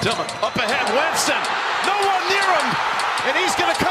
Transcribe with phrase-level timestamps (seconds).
[0.00, 1.36] Dillon up ahead, Winston.
[1.84, 2.66] No one near him,
[3.28, 3.89] and he's going to come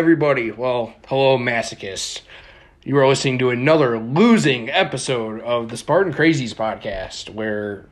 [0.00, 0.50] everybody.
[0.50, 2.22] Well, hello, masochists.
[2.82, 7.84] You are listening to another losing episode of the Spartan Crazies podcast where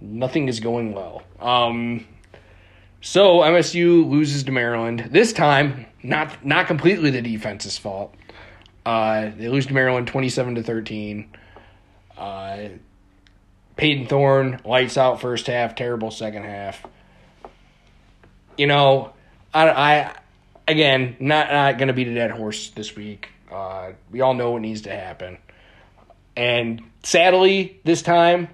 [0.00, 1.24] nothing is going well.
[1.40, 2.06] Um,
[3.00, 5.08] so MSU loses to Maryland.
[5.10, 8.14] This time, not not completely the defense's fault.
[8.84, 11.28] Uh, they lose to Maryland twenty-seven to thirteen.
[12.16, 12.68] Uh,
[13.74, 16.86] Payton Thorne lights out first half, terrible second half.
[18.56, 19.14] You know,
[19.52, 20.16] I, I
[20.68, 23.28] again not not gonna beat a dead horse this week.
[23.50, 25.38] Uh, we all know what needs to happen,
[26.36, 28.48] and sadly, this time,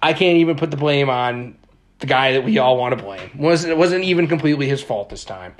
[0.00, 1.56] I can't even put the blame on
[1.98, 3.30] the guy that we all want to blame.
[3.36, 5.54] wasn't It wasn't even completely his fault this time.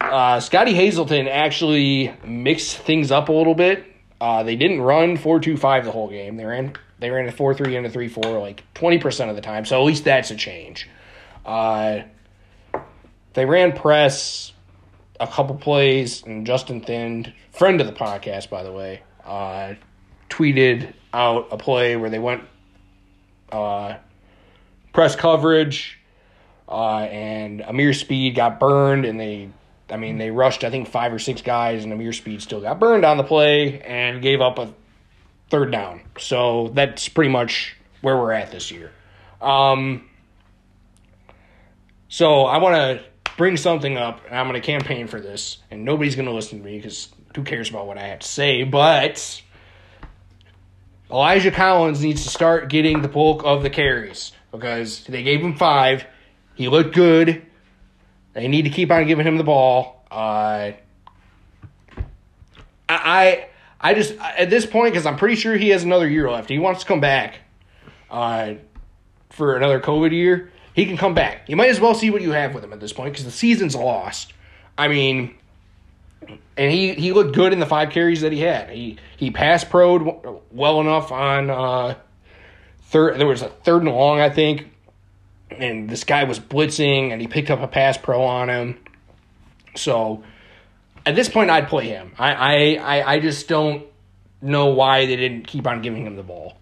[0.00, 3.84] Uh, Scottie Hazelton actually mixed things up a little bit.
[4.20, 6.36] Uh, they didn't run four two five the whole game.
[6.36, 9.36] They ran they ran a four three and a three four like twenty percent of
[9.36, 9.64] the time.
[9.64, 10.88] So at least that's a change.
[11.44, 12.00] Uh,
[13.34, 14.52] they ran press
[15.20, 19.74] a couple plays, and Justin Thind, friend of the podcast by the way, uh,
[20.30, 22.44] tweeted out a play where they went
[23.50, 23.96] uh,
[24.92, 25.98] press coverage,
[26.68, 29.48] uh, and Ameer Speed got burned, and they,
[29.90, 32.78] I mean, they rushed I think five or six guys, and Ameer Speed still got
[32.78, 34.72] burned on the play and gave up a
[35.50, 36.02] third down.
[36.18, 38.92] So that's pretty much where we're at this year.
[39.40, 40.08] Um,
[42.08, 43.04] so I want to
[43.38, 46.58] bring something up, and I'm going to campaign for this, and nobody's going to listen
[46.58, 49.42] to me because who cares about what I have to say, but.
[51.10, 55.56] Elijah Collins needs to start getting the bulk of the carries because they gave him
[55.56, 56.04] five.
[56.54, 57.46] He looked good.
[58.34, 60.04] They need to keep on giving him the ball.
[60.10, 60.72] Uh,
[61.96, 61.96] I,
[62.88, 63.48] I,
[63.80, 66.50] I just at this point because I'm pretty sure he has another year left.
[66.50, 67.38] He wants to come back,
[68.10, 68.54] uh,
[69.30, 70.52] for another COVID year.
[70.78, 71.48] He can come back.
[71.48, 73.32] You might as well see what you have with him at this point because the
[73.32, 74.32] season's lost.
[74.78, 75.34] I mean,
[76.56, 78.70] and he, he looked good in the five carries that he had.
[78.70, 81.96] He he passed proed well enough on uh,
[82.82, 83.18] third.
[83.18, 84.70] There was a third and long, I think,
[85.50, 88.78] and this guy was blitzing, and he picked up a pass pro on him.
[89.74, 90.22] So
[91.04, 92.12] at this point, I'd play him.
[92.20, 93.84] I I, I, I just don't
[94.40, 96.57] know why they didn't keep on giving him the ball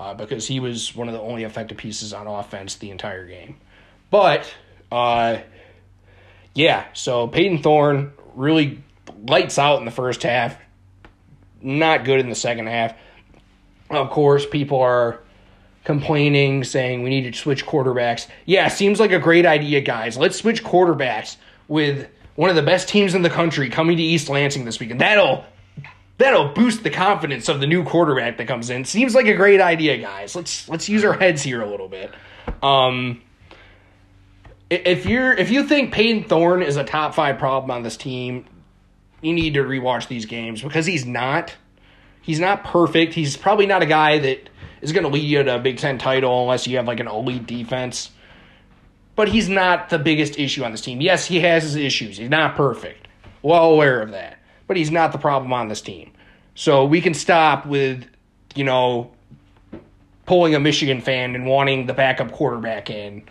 [0.00, 3.56] uh, because he was one of the only effective pieces on offense the entire game.
[4.10, 4.52] But
[4.90, 5.40] uh,
[6.54, 8.82] yeah, so Payton Thorne really
[9.26, 10.56] lights out in the first half,
[11.60, 12.94] not good in the second half.
[13.90, 15.20] Of course, people are
[15.84, 18.26] complaining, saying we need to switch quarterbacks.
[18.46, 20.16] Yeah, seems like a great idea, guys.
[20.16, 21.36] Let's switch quarterbacks
[21.68, 25.02] with one of the best teams in the country coming to East Lansing this weekend.
[25.02, 25.44] That'll
[26.20, 28.84] that'll boost the confidence of the new quarterback that comes in.
[28.84, 30.36] Seems like a great idea, guys.
[30.36, 32.12] Let's let's use our heads here a little bit.
[32.62, 33.22] Um,
[34.68, 38.44] if you're if you think Payton Thorne is a top five problem on this team,
[39.22, 41.54] you need to rewatch these games because he's not.
[42.22, 43.14] He's not perfect.
[43.14, 44.50] He's probably not a guy that
[44.82, 47.08] is going to lead you to a Big Ten title unless you have like an
[47.08, 48.10] elite defense.
[49.16, 51.00] But he's not the biggest issue on this team.
[51.00, 52.18] Yes, he has his issues.
[52.18, 53.08] He's not perfect.
[53.42, 54.39] Well aware of that.
[54.70, 56.12] But he's not the problem on this team.
[56.54, 58.06] So we can stop with,
[58.54, 59.10] you know,
[60.26, 63.24] pulling a Michigan fan and wanting the backup quarterback in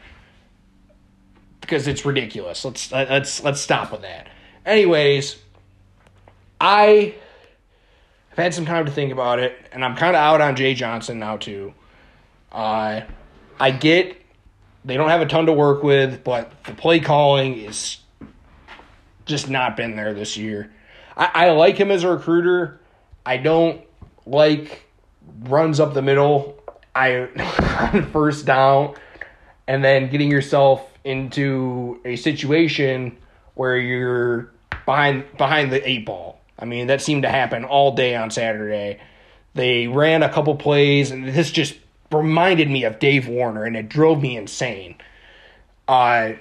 [1.61, 2.66] because it's ridiculous.
[2.66, 4.27] Let's let's let's stop with that.
[4.66, 5.38] Anyways,
[6.59, 7.16] I
[8.31, 10.73] have had some time to think about it, and I'm kind of out on Jay
[10.73, 11.73] Johnson now too.
[12.51, 13.00] Uh,
[13.57, 14.17] I get
[14.83, 17.95] they don't have a ton to work with, but the play calling is
[19.25, 20.74] just not been there this year.
[21.19, 22.80] I, I like him as a recruiter.
[23.25, 23.81] I don't
[24.25, 24.86] like
[25.42, 26.57] runs up the middle.
[26.95, 27.27] I
[28.12, 28.95] first down,
[29.68, 33.18] and then getting yourself into a situation
[33.54, 34.51] where you're
[34.86, 36.39] behind behind the eight ball.
[36.57, 39.00] I mean, that seemed to happen all day on Saturday.
[39.54, 41.75] They ran a couple plays, and this just
[42.12, 44.95] reminded me of Dave Warner, and it drove me insane.
[45.88, 46.33] Uh,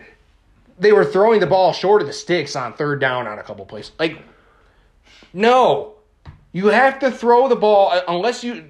[0.79, 3.65] they were throwing the ball short of the sticks on third down on a couple
[3.65, 3.93] plays.
[3.99, 4.19] Like,
[5.33, 5.95] no,
[6.53, 8.65] you have to throw the ball uh, unless you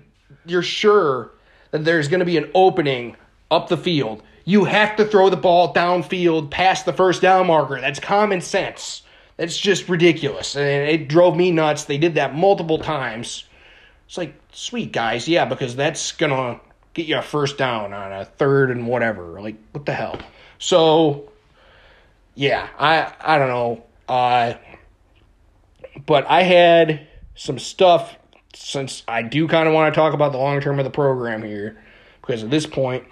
[0.47, 1.33] you're sure
[1.71, 3.17] that there's going to be an opening
[3.51, 4.23] up the field.
[4.45, 7.81] You have to throw the ball downfield past the first down marker.
[7.81, 9.03] That's common sense.
[9.37, 10.57] That's just ridiculous.
[10.57, 11.85] And it drove me nuts.
[11.85, 13.45] They did that multiple times.
[14.07, 16.61] It's like, sweet guys, yeah, because that's going to
[16.95, 19.41] get you a first down on a third and whatever.
[19.41, 20.19] Like, what the hell?
[20.59, 21.31] So,
[22.35, 23.85] yeah, I I don't know.
[24.09, 24.55] Uh,
[26.07, 28.17] but I had some stuff
[28.55, 31.43] since I do kind of want to talk about the long term of the program
[31.43, 31.81] here,
[32.21, 33.05] because at this point,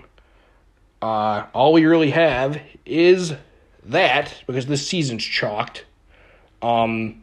[1.02, 3.34] uh, all we really have is
[3.84, 5.84] that because this season's chalked.
[6.62, 7.22] Um,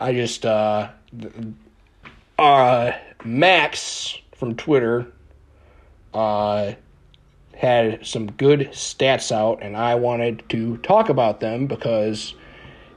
[0.00, 0.90] I just uh,
[2.38, 2.92] uh,
[3.24, 5.06] Max from Twitter
[6.14, 6.72] uh,
[7.54, 12.34] had some good stats out, and I wanted to talk about them because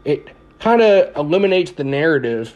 [0.06, 0.28] it
[0.60, 2.56] kind of eliminates the narrative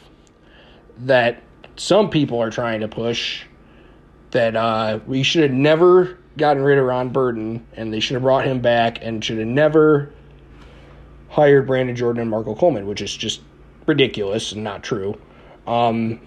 [1.00, 1.42] that
[1.76, 3.44] some people are trying to push
[4.32, 8.24] that uh, we should have never gotten rid of Ron Burton and they should have
[8.24, 10.14] brought him back and should have never
[11.30, 13.42] hired Brandon Jordan and Marco Coleman, which is just
[13.86, 15.20] ridiculous and not true.
[15.68, 16.22] Um,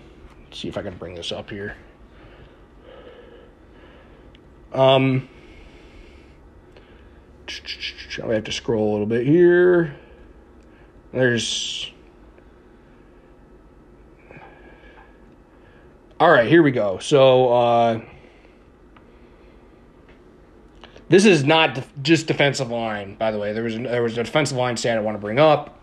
[0.53, 1.77] see if I can bring this up here.
[4.73, 5.29] Um,
[8.23, 9.97] I have to scroll a little bit here.
[11.13, 11.91] There's.
[16.21, 16.99] All right, here we go.
[16.99, 18.01] So, uh,
[21.09, 23.53] this is not just defensive line, by the way.
[23.53, 25.81] There was a, there was a defensive line stat I want to bring up,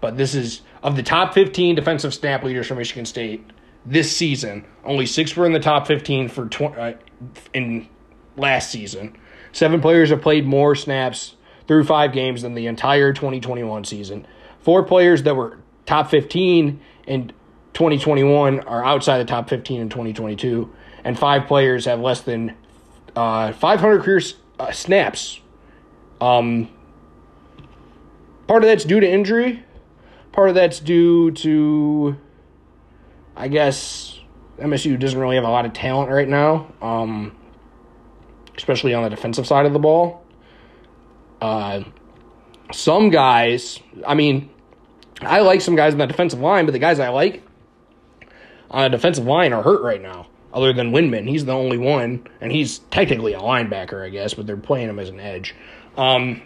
[0.00, 3.44] but this is of the top 15 defensive snap leaders from Michigan State
[3.84, 4.64] this season.
[4.84, 6.92] Only six were in the top 15 for tw- uh,
[7.54, 7.88] in
[8.36, 9.16] last season.
[9.52, 11.36] Seven players have played more snaps
[11.68, 14.26] through five games than the entire 2021 season.
[14.66, 17.28] Four players that were top 15 in
[17.72, 20.74] 2021 are outside the top 15 in 2022,
[21.04, 22.56] and five players have less than
[23.14, 24.20] uh, 500 career
[24.58, 25.38] uh, snaps.
[26.20, 26.68] Um,
[28.48, 29.62] part of that's due to injury.
[30.32, 32.16] Part of that's due to,
[33.36, 34.18] I guess,
[34.58, 37.36] MSU doesn't really have a lot of talent right now, um,
[38.56, 40.24] especially on the defensive side of the ball.
[41.40, 41.84] Uh,
[42.72, 44.50] some guys, I mean,
[45.20, 47.42] I like some guys on the defensive line, but the guys I like
[48.70, 50.26] on the defensive line are hurt right now.
[50.52, 54.46] Other than Windmon, he's the only one, and he's technically a linebacker, I guess, but
[54.46, 55.54] they're playing him as an edge.
[55.98, 56.40] Um,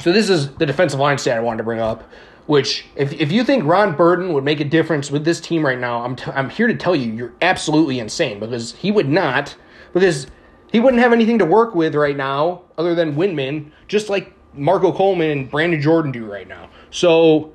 [0.00, 2.08] so this is the defensive line stat I wanted to bring up.
[2.46, 5.78] Which, if if you think Ron Burton would make a difference with this team right
[5.78, 9.54] now, I'm t- I'm here to tell you you're absolutely insane because he would not
[9.92, 10.26] because
[10.72, 14.92] he wouldn't have anything to work with right now other than Windmon, just like Marco
[14.92, 16.70] Coleman and Brandon Jordan do right now.
[16.90, 17.52] So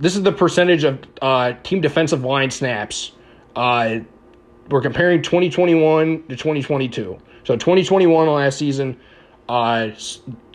[0.00, 3.12] this is the percentage of uh, team defensive line snaps.
[3.56, 4.00] Uh,
[4.70, 7.18] we're comparing 2021 to 2022.
[7.44, 8.98] So 2021 last season,
[9.48, 9.90] uh,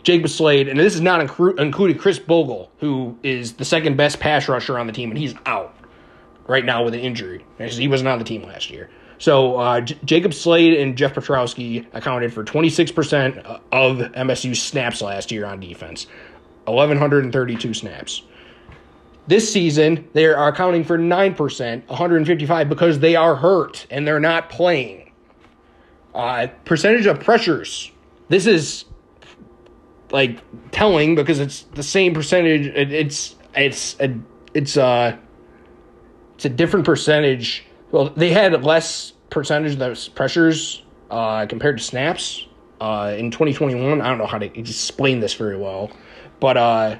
[0.02, 4.18] Jacob Slade, and this is not inclu- included Khris Bogle, who is the second best
[4.18, 5.76] pass rusher on the team, and he's out
[6.46, 7.44] right now with an injury.
[7.58, 8.90] He wasn't on the team last year.
[9.18, 15.30] So uh, J- Jacob Slade and Jeff Pietrowski accounted for 26% of MSU's snaps last
[15.30, 16.06] year on defense,
[16.64, 18.22] 1,132 snaps.
[19.30, 24.50] This season, they are accounting for 9%, 155, because they are hurt and they're not
[24.50, 25.12] playing.
[26.12, 27.92] Uh, percentage of pressures.
[28.28, 28.86] This is
[30.10, 30.40] like
[30.72, 32.66] telling because it's the same percentage.
[32.66, 34.18] It, it's it's a
[34.52, 35.16] it's a
[36.34, 37.64] it's a different percentage.
[37.92, 42.48] Well, they had less percentage of those pressures uh, compared to snaps
[42.80, 44.00] uh, in 2021.
[44.00, 45.92] I don't know how to explain this very well,
[46.40, 46.98] but uh,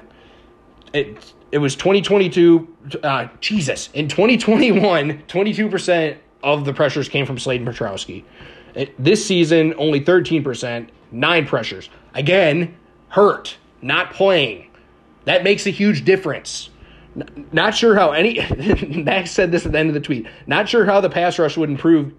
[0.93, 2.67] it it was 2022.
[3.03, 8.23] Uh, Jesus, in 2021, 22 percent of the pressures came from Slade and Pietrowski.
[8.97, 11.89] This season, only 13 percent, nine pressures.
[12.13, 12.75] Again,
[13.09, 14.67] hurt, not playing.
[15.25, 16.69] That makes a huge difference.
[17.51, 18.39] Not sure how any.
[19.03, 20.27] Max said this at the end of the tweet.
[20.47, 22.13] Not sure how the pass rush would improve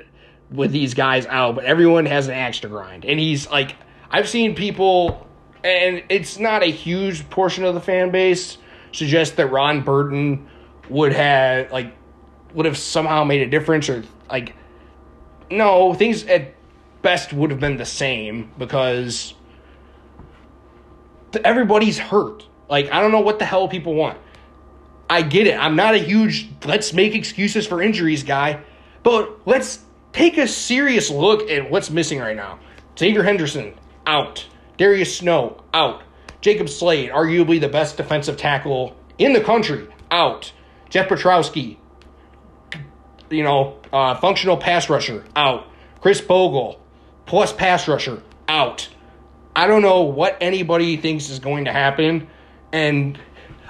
[0.51, 3.05] with these guys out, but everyone has an axe to grind.
[3.07, 3.75] And he's like,
[4.11, 5.27] I've seen people,
[5.65, 8.59] and it's not a huge portion of the fan base,
[8.92, 10.49] suggest that Ron Burton
[10.88, 11.94] would have, like,
[12.54, 14.54] would have somehow made a difference or, like,
[15.50, 16.54] no, things at
[17.02, 19.34] best would have been the same because
[21.44, 22.46] everybody's hurt.
[22.68, 24.18] Like, I don't know what the hell people want.
[25.11, 25.58] I get it.
[25.58, 28.62] I'm not a huge let's make excuses for injuries guy,
[29.02, 29.80] but let's
[30.12, 32.61] take a serious look at what's missing right now.
[32.99, 33.75] Xavier Henderson
[34.06, 34.46] out.
[34.78, 36.02] Darius Snow out.
[36.42, 40.52] Jacob Slade, arguably the best defensive tackle in the country, out.
[40.90, 41.78] Jeff Pietrowski,
[43.30, 45.66] you know, uh, functional pass rusher, out.
[46.02, 46.80] Khris Bogle,
[47.25, 48.88] plus pass rusher out.
[49.54, 52.26] I don't know what anybody thinks is going to happen,
[52.72, 53.18] and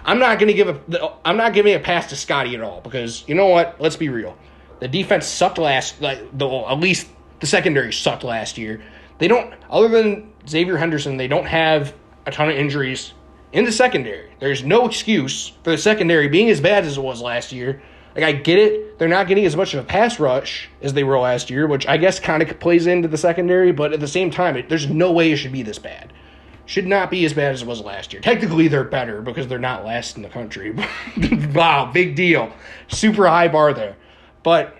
[0.05, 2.81] I'm not going to give a I'm not giving a pass to Scotty at all
[2.81, 3.81] because you know what?
[3.81, 4.37] Let's be real.
[4.81, 7.09] The defense sucked last like the at least
[7.41, 8.83] the secondary sucked last year.
[9.19, 11.95] They don't other than Xavier Henderson, they don't have
[12.27, 13.13] a ton of injuries
[13.53, 14.31] in the secondary.
[14.41, 17.83] There's no excuse for the secondary being as bad as it was last year.
[18.15, 21.05] Like I get it, they're not getting as much of a pass rush as they
[21.05, 23.73] were last year, which I guess kind of plays into the secondary.
[23.73, 26.13] But at the same time, it, there's no way it should be this bad.
[26.67, 28.23] Should not be as bad as it was last year.
[28.23, 30.77] Technically, they're better because they're not last in the country.
[31.55, 32.53] wow, big deal,
[32.89, 33.97] super high bar there.
[34.43, 34.77] But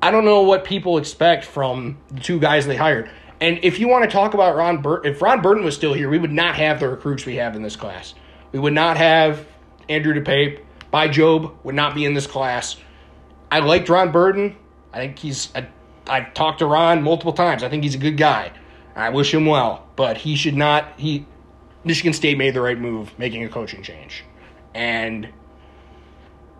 [0.00, 3.10] I don't know what people expect from the two guys they hired.
[3.42, 6.08] And if you want to talk about Ron Burton, if Ron Burton was still here,
[6.08, 8.14] we would not have the recruits we have in this class.
[8.52, 9.44] We would not have
[9.88, 10.60] Andrew DePape.
[10.92, 12.76] Bai Jobe would not be in this class.
[13.50, 14.54] I liked Ron Burton.
[14.92, 15.48] I think he's.
[15.56, 15.66] I,
[16.06, 17.64] I've talked to Ron multiple times.
[17.64, 18.52] I think he's a good guy.
[18.94, 20.92] I wish him well, but he should not.
[20.96, 21.26] He
[21.82, 24.22] Michigan State made the right move making a coaching change,
[24.72, 25.28] and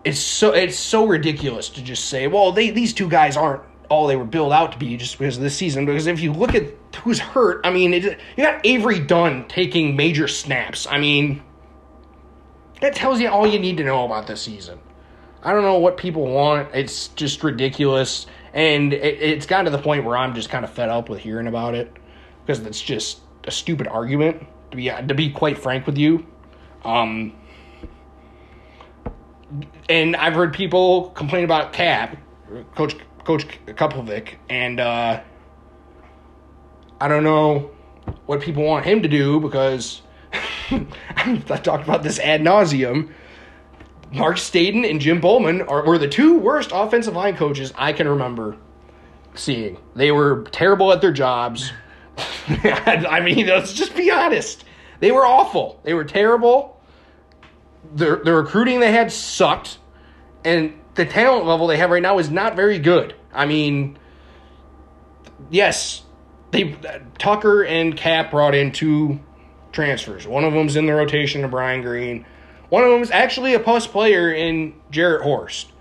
[0.03, 3.63] it's so it's so ridiculous to just say, well, they these two guys aren't
[3.93, 5.85] all they were built out to be just because of this season.
[5.85, 6.65] Because if you look at
[7.03, 10.87] who's hurt, I mean, it, you got Avery Dunn taking major snaps.
[10.87, 11.43] I mean,
[12.81, 14.79] that tells you all you need to know about this season.
[15.43, 16.73] I don't know what people want.
[16.73, 18.25] It's just ridiculous.
[18.53, 21.19] And it, it's gotten to the point where I'm just kind of fed up with
[21.19, 21.91] hearing about it
[22.45, 26.25] because it's just a stupid argument, to be, to be quite frank with you.
[26.83, 27.33] Um,
[29.87, 32.17] and I've heard people complain about Cap,
[32.75, 35.21] Coach Coach Kapilovic, and uh,
[36.99, 37.71] I don't know
[38.25, 40.01] what people want him to do because
[40.71, 43.11] I talked about this ad nauseum.
[44.11, 48.07] Mark Staten and Jim Bollman are, were the two worst offensive line coaches I can
[48.07, 48.57] remember
[49.35, 49.77] seeing.
[49.95, 51.71] They were terrible at their jobs.
[52.47, 54.65] I mean, let's just be honest.
[54.99, 55.79] They were awful.
[55.83, 56.79] They were terrible.
[57.95, 59.79] The, the recruiting they had sucked.
[60.45, 63.15] And the talent level they have right now is not very good.
[63.33, 63.97] I mean,
[65.49, 66.03] yes,
[66.51, 66.77] they
[67.17, 69.19] Tucker and Cap brought in two
[69.71, 70.27] transfers.
[70.27, 72.25] One of them's in the rotation of Brian Greene.
[72.69, 75.71] One of them is actually a plus player in Jarrett Horst.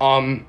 [0.00, 0.46] Um,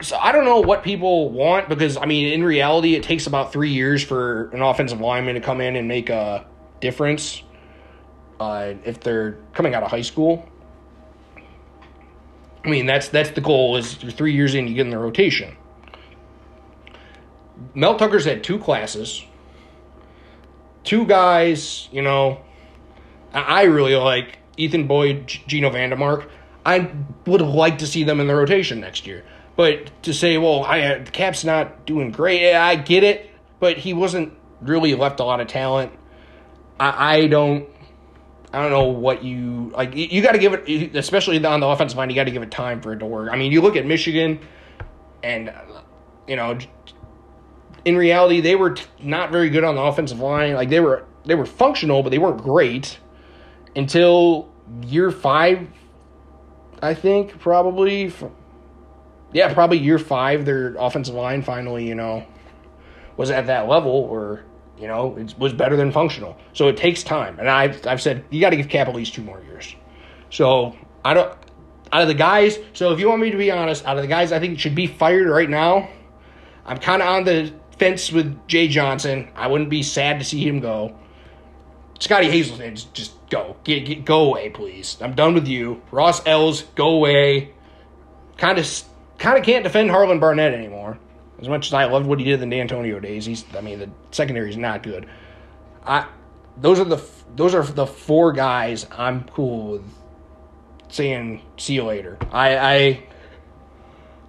[0.00, 3.52] so I don't know what people want because I mean, in reality, it takes about
[3.52, 6.46] three years for an offensive lineman to come in and make a
[6.80, 7.42] difference.
[8.40, 10.48] Uh, if they're coming out of high school,
[12.64, 13.76] I mean that's that's the goal.
[13.76, 15.56] Is three years in, you get in the rotation.
[17.74, 19.24] Mel Tucker's had two classes
[20.84, 22.40] two guys, you know,
[23.32, 26.28] I really like Ethan Boyd, Geno VanDeMark.
[26.64, 26.92] I
[27.26, 29.24] would like to see them in the rotation next year.
[29.56, 33.30] But to say, well, I uh, the Cap's not doing great, I get it,
[33.60, 35.92] but he wasn't really left a lot of talent.
[36.78, 37.68] I, I don't.
[38.54, 39.94] I don't know what you like.
[39.94, 42.08] You got to give it, especially on the offensive line.
[42.08, 43.30] You got to give it time for it to work.
[43.32, 44.38] I mean, you look at Michigan,
[45.22, 45.82] and uh,
[46.28, 46.58] you know
[47.84, 50.54] in reality, they were not very good on the offensive line.
[50.54, 52.98] Like they were they were functional, but they weren't great
[53.76, 54.48] until
[54.82, 55.68] year five.
[56.82, 58.12] I think probably.
[59.32, 60.44] Yeah, probably year five.
[60.44, 62.24] Their offensive line finally, you know,
[63.16, 64.44] was at that level where
[64.78, 66.36] you know it was better than functional.
[66.52, 69.14] So it takes time, and I've I've said you got to give Cap at least
[69.14, 69.74] two more years.
[70.30, 71.36] So I don't.
[71.92, 74.08] Out of the guys, so if you want me to be honest, out of the
[74.08, 75.88] guys I think should be fired right now,
[76.66, 79.28] I'm kind of on the fence with Jay Johnson.
[79.36, 80.96] I wouldn't be sad to see him go.
[82.00, 83.56] Scottie Hazelton, just go.
[83.64, 84.98] Get, get, go away, please.
[85.00, 85.82] I'm done with you.
[85.90, 87.52] Ross Els, go away.
[88.36, 88.84] Kind of
[89.18, 90.98] kind of can't defend Harlan Barnett anymore.
[91.40, 93.78] As much as I loved what he did in the D'Antonio days, he's I mean
[93.78, 95.06] the secondary is not good.
[95.84, 96.06] I
[96.56, 97.02] those are the
[97.34, 99.84] those are the four guys I'm cool with
[100.88, 102.18] saying see you later.
[102.30, 103.02] I I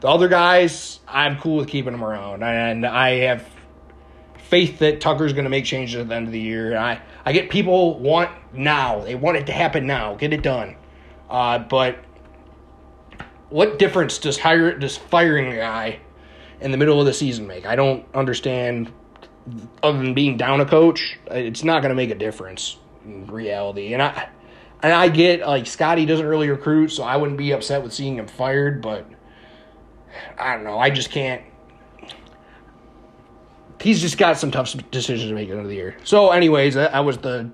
[0.01, 3.47] the other guys, I'm cool with keeping them around, and I have
[4.37, 6.77] faith that Tucker's going to make changes at the end of the year.
[6.77, 10.75] I I get people want now; they want it to happen now, get it done.
[11.29, 11.97] Uh, but
[13.49, 15.99] what difference does hire does firing a guy
[16.61, 17.65] in the middle of the season make?
[17.65, 18.91] I don't understand.
[19.83, 23.93] Other than being down a coach, it's not going to make a difference in reality.
[23.93, 24.29] And I
[24.81, 28.17] and I get like Scotty doesn't really recruit, so I wouldn't be upset with seeing
[28.17, 29.05] him fired, but
[30.37, 30.77] I don't know.
[30.77, 31.41] I just can't.
[33.81, 35.97] He's just got some tough decisions to make at the year.
[36.03, 37.51] So, anyways, I was the.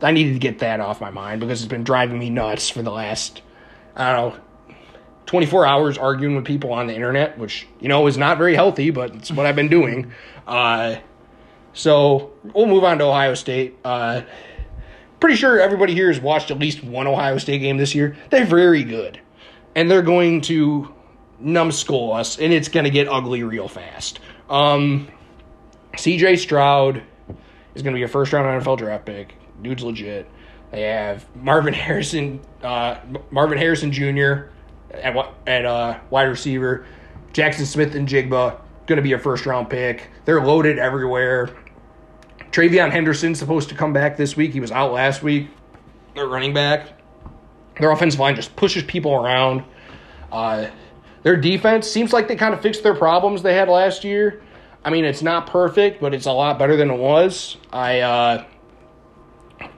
[0.00, 2.82] I needed to get that off my mind because it's been driving me nuts for
[2.82, 3.42] the last,
[3.96, 4.40] I don't know,
[5.28, 8.88] 24 hours arguing with people on the internet, which, you know, is not very healthy,
[8.90, 10.10] but it's what I've been doing.
[10.46, 10.96] Uh,
[11.74, 13.76] so we'll move on to Ohio State.
[13.84, 14.22] Uh,
[15.20, 18.16] pretty sure everybody here has watched at least one Ohio State game this year.
[18.30, 19.20] They're very good.
[19.74, 20.94] And they're going to
[21.38, 24.20] numbskull us, and it's going to get ugly real fast.
[24.48, 25.08] Um,
[25.92, 27.02] CJ Stroud
[27.74, 29.34] is going to be a first round NFL draft pick.
[29.60, 30.26] Dude's legit.
[30.70, 32.96] They have Marvin Harrison, uh,
[33.30, 34.48] Marvin Harrison Jr.
[34.90, 35.16] at
[35.46, 36.86] at uh, wide receiver.
[37.32, 40.10] Jackson Smith-Njigba going to be a first round pick.
[40.24, 41.50] They're loaded everywhere.
[42.50, 44.52] TreVeyon Henderson's supposed to come back this week.
[44.52, 45.48] He was out last week.
[46.14, 46.88] They're running back.
[47.78, 49.62] Their offensive line just pushes people around.
[50.32, 50.68] Uh,
[51.22, 54.42] their defense seems like they kind of fixed their problems they had last year.
[54.84, 57.56] I mean, it's not perfect, but it's a lot better than it was.
[57.72, 58.44] I uh,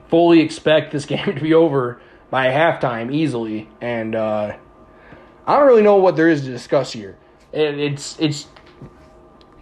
[0.07, 4.57] fully expect this game to be over by halftime easily, and uh,
[5.45, 7.17] I don't really know what there is to discuss here.
[7.51, 8.47] It, it's it's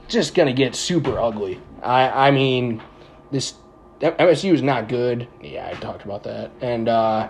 [0.07, 1.59] just gonna get super ugly.
[1.81, 2.81] I I mean,
[3.31, 3.55] this
[3.99, 5.27] MSU is not good.
[5.41, 7.29] Yeah, I talked about that, and uh,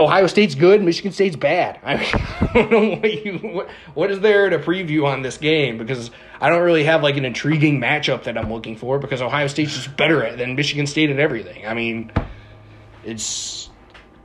[0.00, 1.78] Ohio State's good, Michigan State's bad.
[1.84, 5.36] I, mean, I don't know what you what, what is there to preview on this
[5.36, 6.10] game because
[6.40, 9.74] I don't really have like an intriguing matchup that I'm looking for because Ohio State's
[9.74, 11.66] just better at than Michigan State at everything.
[11.66, 12.10] I mean,
[13.04, 13.70] it's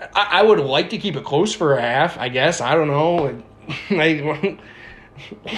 [0.01, 2.17] I, I would like to keep it close for a half.
[2.17, 3.43] I guess I don't know.
[3.89, 4.57] I,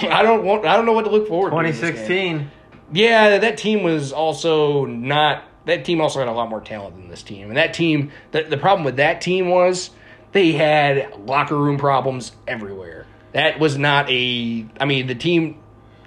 [0.00, 0.66] I don't want.
[0.66, 1.50] I don't know what to look forward.
[1.50, 1.56] to.
[1.56, 2.50] 2016.
[2.92, 5.44] Yeah, that team was also not.
[5.64, 8.10] That team also had a lot more talent than this team, and that team.
[8.32, 9.90] The, the problem with that team was
[10.32, 13.06] they had locker room problems everywhere.
[13.32, 14.66] That was not a.
[14.80, 15.58] I mean, the team.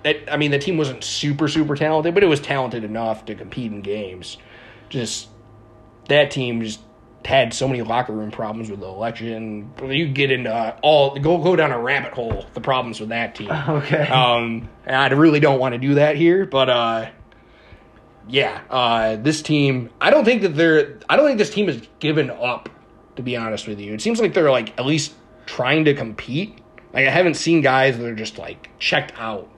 [0.04, 3.36] That I mean, the team wasn't super super talented, but it was talented enough to
[3.36, 4.38] compete in games.
[4.90, 5.30] Just
[6.10, 6.82] that team just
[7.26, 9.72] had so many locker room problems with the election.
[9.84, 12.46] You get into uh, all go go down a rabbit hole.
[12.54, 13.50] The problems with that team.
[13.68, 14.08] Okay.
[14.08, 17.10] Um, and I really don't want to do that here, but uh,
[18.28, 19.90] yeah, uh, this team.
[20.00, 21.00] I don't think that they're.
[21.10, 22.70] I don't think this team has given up.
[23.16, 25.14] To be honest with you, it seems like they're like at least
[25.46, 26.60] trying to compete.
[26.94, 29.50] Like I haven't seen guys that are just like checked out.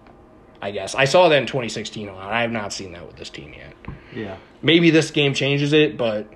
[0.61, 2.31] I guess I saw that in 2016 a lot.
[2.31, 3.73] I have not seen that with this team yet.
[4.13, 4.37] Yeah.
[4.61, 6.31] Maybe this game changes it, but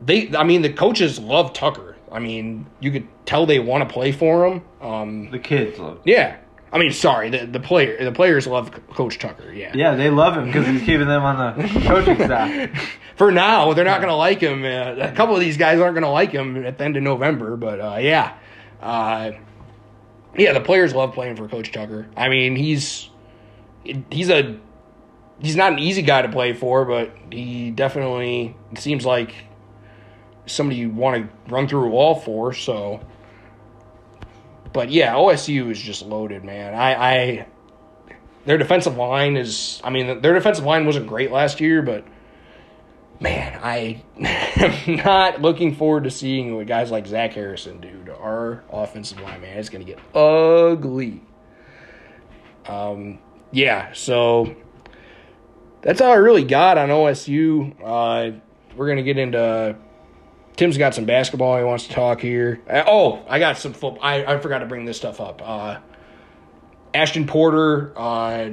[0.00, 0.34] they.
[0.36, 1.96] I mean, the coaches love Tucker.
[2.12, 4.62] I mean, you could tell they want to play for him.
[4.80, 6.00] Um, The kids love.
[6.04, 6.36] yeah.
[6.72, 9.52] I mean, sorry, the the player the players love Coach Tucker.
[9.52, 9.72] Yeah.
[9.74, 12.90] Yeah, they love him because he's keeping them on the coaching staff.
[13.16, 14.64] For now, they're not going to like him.
[14.64, 17.02] Uh, a couple of these guys aren't going to like him at the end of
[17.02, 18.34] November, but uh, yeah,
[18.80, 19.32] uh,
[20.38, 22.06] yeah, the players love playing for Coach Tucker.
[22.16, 23.10] I mean, he's
[24.10, 24.56] he's a
[25.40, 29.34] he's not an easy guy to play for, but he definitely seems like
[30.50, 32.52] somebody you want to run through a wall for.
[32.52, 33.00] So,
[34.72, 36.74] but yeah, OSU is just loaded, man.
[36.74, 37.46] I, I
[38.44, 39.80] their defensive line is.
[39.84, 42.04] I mean, their defensive line wasn't great last year, but
[43.20, 48.16] man, I am not looking forward to seeing what guys like Zach Harrison do to
[48.16, 49.58] our offensive line, man.
[49.58, 51.22] It's going to get ugly.
[52.66, 53.18] Um,
[53.52, 54.54] yeah, so
[55.82, 57.74] that's all I really got on OSU.
[57.82, 58.38] Uh,
[58.76, 59.76] we're going to get into.
[60.60, 62.60] Tim's got some basketball he wants to talk here.
[62.68, 63.98] Uh, oh, I got some football.
[64.02, 65.40] I, I forgot to bring this stuff up.
[65.42, 65.78] Uh,
[66.92, 68.50] Ashton Porter, uh,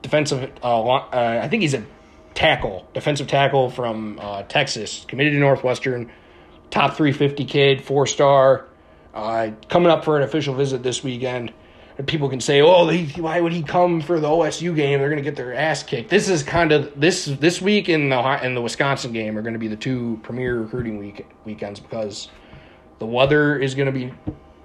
[0.00, 0.52] defensive.
[0.62, 1.84] Uh, uh, I think he's a
[2.34, 6.08] tackle, defensive tackle from uh, Texas, committed to Northwestern,
[6.70, 8.66] top 350 kid, four star,
[9.12, 11.52] coming up for an official visit this weekend.
[12.06, 14.98] People can say, "Oh, he, why would he come for the OSU game?
[14.98, 18.08] They're going to get their ass kicked." This is kind of this this week in
[18.08, 21.80] the in the Wisconsin game are going to be the two premier recruiting week weekends
[21.80, 22.28] because
[22.98, 24.12] the weather is going to be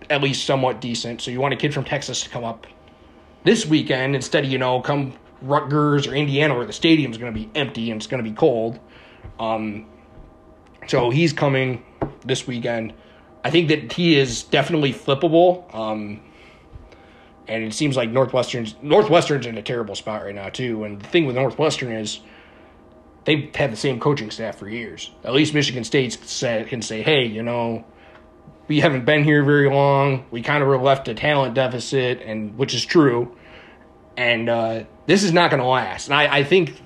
[0.09, 1.21] at least somewhat decent.
[1.21, 2.67] So you want a kid from Texas to come up
[3.43, 7.39] this weekend instead of you know come Rutgers or Indiana where the stadium's going to
[7.39, 8.79] be empty and it's going to be cold.
[9.39, 9.85] Um,
[10.87, 11.83] so he's coming
[12.25, 12.93] this weekend.
[13.43, 15.73] I think that he is definitely flippable.
[15.73, 16.21] Um,
[17.47, 20.83] and it seems like Northwestern's Northwestern's in a terrible spot right now too.
[20.83, 22.19] And the thing with Northwestern is
[23.25, 25.11] they've had the same coaching staff for years.
[25.23, 26.17] At least Michigan State
[26.67, 27.85] can say, "Hey, you know,
[28.67, 30.25] we haven't been here very long.
[30.31, 33.35] We kind of were left a talent deficit, and which is true.
[34.17, 36.07] And uh, this is not going to last.
[36.07, 36.81] And I, I think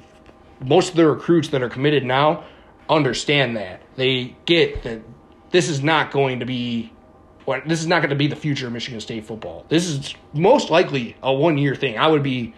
[0.59, 2.43] most of the recruits that are committed now
[2.89, 3.81] understand that.
[3.95, 5.01] They get that
[5.49, 6.91] this is not going to be
[7.59, 9.65] this is not going to be the future of Michigan State football.
[9.69, 11.97] This is most likely a one year thing.
[11.97, 12.53] I would be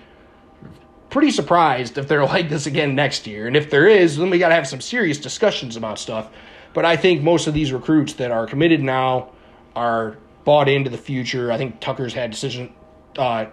[1.10, 3.48] pretty surprised if they're like this again next year.
[3.48, 6.30] And if there is, then we got to have some serious discussions about stuff.
[6.74, 9.32] But I think most of these recruits that are committed now
[9.76, 11.52] are bought into the future.
[11.52, 12.74] I think Tucker's had decision
[13.18, 13.46] uh,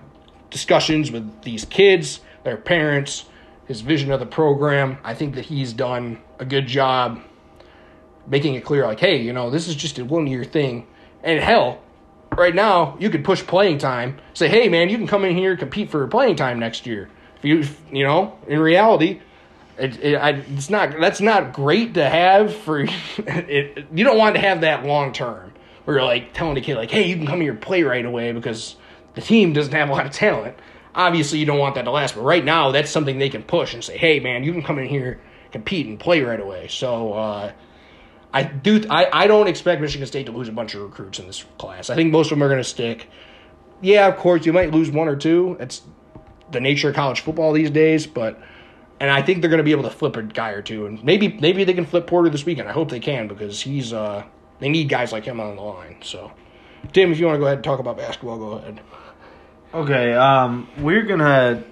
[0.50, 3.26] discussions with these kids, their parents,
[3.66, 4.98] his vision of the program.
[5.04, 7.22] I think that he's done a good job
[8.26, 10.86] making it clear, like, hey, you know, this is just a one year thing.
[11.22, 11.80] And hell,
[12.36, 14.18] right now you could push playing time.
[14.34, 17.08] Say, hey, man, you can come in here compete for playing time next year.
[17.38, 19.20] If you, you know, in reality,
[19.78, 20.94] it, it, it's not.
[21.00, 22.86] That's not great to have for.
[23.18, 25.52] It, you don't want to have that long term.
[25.84, 28.04] Where you're like telling a kid like, hey, you can come here and play right
[28.04, 28.76] away because
[29.14, 30.56] the team doesn't have a lot of talent.
[30.94, 32.14] Obviously, you don't want that to last.
[32.14, 34.78] But right now, that's something they can push and say, hey, man, you can come
[34.78, 35.20] in here,
[35.52, 36.68] compete, and play right away.
[36.68, 37.12] So.
[37.14, 37.52] uh
[38.32, 38.84] I do.
[38.88, 41.90] I, I don't expect Michigan State to lose a bunch of recruits in this class.
[41.90, 43.08] I think most of them are going to stick.
[43.80, 45.56] Yeah, of course, you might lose one or two.
[45.58, 45.82] It's
[46.50, 48.40] the nature of college football these days, but
[49.00, 51.02] and I think they're going to be able to flip a guy or two, and
[51.02, 52.68] maybe maybe they can flip Porter this weekend.
[52.68, 54.24] I hope they can because he's uh
[54.60, 55.96] they need guys like him on the line.
[56.02, 56.30] So,
[56.92, 58.80] Tim, if you want to go ahead and talk about basketball, go ahead.
[59.72, 61.62] Okay, um, we're gonna,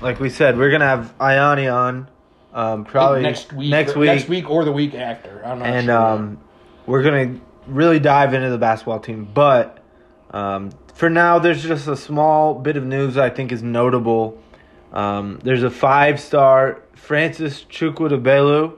[0.00, 2.08] like we said, we're gonna have Ioni on,
[2.52, 5.44] um, probably next week, next week, next week, or the week after.
[5.44, 5.74] I'm not know.
[5.74, 5.96] and sure.
[5.96, 6.40] um,
[6.86, 9.28] we're gonna really dive into the basketball team.
[9.32, 9.82] But
[10.30, 14.42] um, for now, there's just a small bit of news I think is notable.
[14.92, 18.74] Um, there's a five-star Francis Chukwudabelu.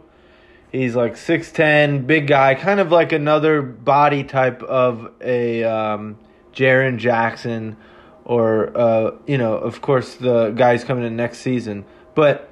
[0.73, 6.19] He's like six ten, big guy, kind of like another body type of a um,
[6.53, 7.77] Jaren Jackson,
[8.25, 11.85] or uh, you know, of course, the guys coming in next season.
[12.15, 12.50] But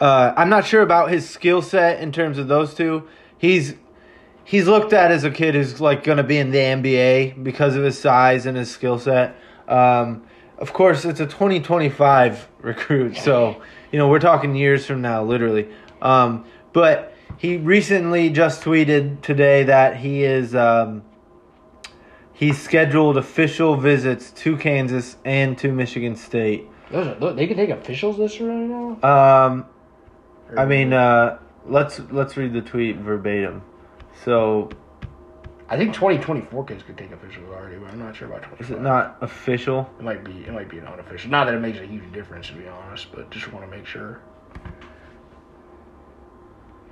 [0.00, 3.08] uh, I'm not sure about his skill set in terms of those two.
[3.36, 3.74] He's
[4.44, 7.76] he's looked at as a kid who's like going to be in the NBA because
[7.76, 9.36] of his size and his skill set.
[9.66, 10.22] Um,
[10.56, 13.60] of course, it's a 2025 recruit, so
[13.92, 15.68] you know we're talking years from now, literally.
[16.00, 21.02] Um, but he recently just tweeted today that he is um,
[22.32, 26.66] he's scheduled official visits to Kansas and to Michigan State.
[26.90, 29.46] Those are, they can take officials this year right now.
[29.46, 29.66] Um,
[30.56, 33.62] I mean, uh, let's let's read the tweet verbatim.
[34.24, 34.70] So
[35.68, 38.60] I think 2024 kids could take officials already, but I'm not sure about 25.
[38.60, 39.88] is it not official?
[39.98, 40.32] It might be.
[40.44, 41.30] It might be an unofficial.
[41.30, 43.86] Not that it makes a huge difference, to be honest, but just want to make
[43.86, 44.20] sure.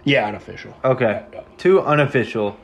[0.05, 0.75] Yeah, unofficial.
[0.85, 1.25] Okay,
[1.57, 2.57] two unofficial.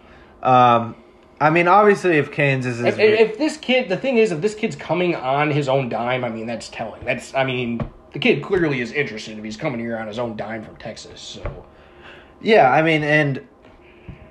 [0.42, 0.96] Um,
[1.40, 4.54] I mean, obviously, if Kansas is If, if this kid, the thing is, if this
[4.54, 7.04] kid's coming on his own dime, I mean, that's telling.
[7.04, 7.80] That's, I mean,
[8.12, 11.20] the kid clearly is interested if he's coming here on his own dime from Texas.
[11.20, 11.64] So
[12.40, 13.46] yeah, I mean, and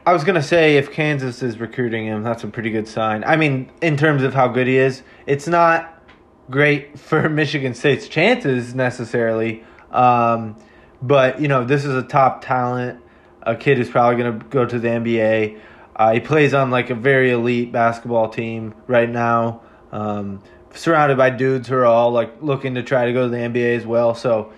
[0.06, 3.24] I was gonna say if Kansas is recruiting him, that's a pretty good sign.
[3.24, 6.02] I mean, in terms of how good he is, it's not
[6.50, 9.64] great for Michigan State's chances necessarily.
[9.92, 10.56] Um,
[11.02, 13.00] but you know, this is a top talent,
[13.44, 15.60] a kid who's probably gonna go to the NBA.
[15.96, 20.42] Uh, he plays on like a very elite basketball team right now, um,
[20.74, 23.78] surrounded by dudes who are all like looking to try to go to the NBA
[23.78, 24.16] as well.
[24.16, 24.54] So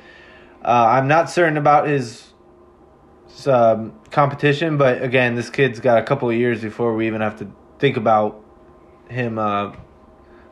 [0.63, 2.33] uh, I'm not certain about his
[3.45, 7.39] um, competition, but again, this kid's got a couple of years before we even have
[7.39, 8.41] to think about
[9.09, 9.73] him uh,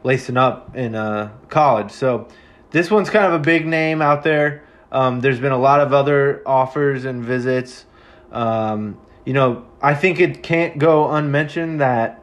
[0.03, 1.91] lacing up in uh, college.
[1.91, 2.27] So
[2.71, 4.63] this one's kind of a big name out there.
[4.91, 7.85] Um, there's been a lot of other offers and visits.
[8.31, 12.20] Um, you know, I think it can't go unmentioned that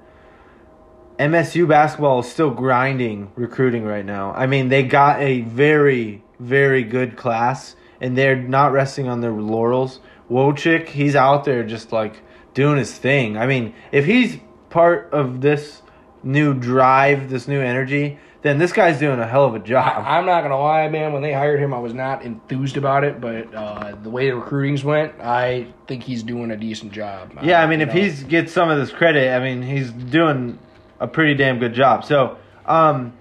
[1.19, 4.33] MSU basketball is still grinding recruiting right now.
[4.33, 9.33] I mean, they got a very, very good class, and they're not resting on their
[9.33, 9.99] laurels.
[10.31, 12.23] Wojcik, he's out there just like
[12.55, 13.37] doing his thing.
[13.37, 14.39] I mean, if he's
[14.71, 15.83] part of this
[16.23, 20.05] new drive, this new energy, then this guy's doing a hell of a job.
[20.07, 21.13] I'm not gonna lie, man.
[21.13, 24.37] When they hired him, I was not enthused about it, but uh, the way the
[24.37, 27.33] recruitings went, I think he's doing a decent job.
[27.43, 27.95] Yeah, Uh, I mean, if know.
[27.95, 30.61] he's gets some of this credit, I mean, he's doing
[31.01, 32.05] a pretty damn good job.
[32.05, 33.15] So, um,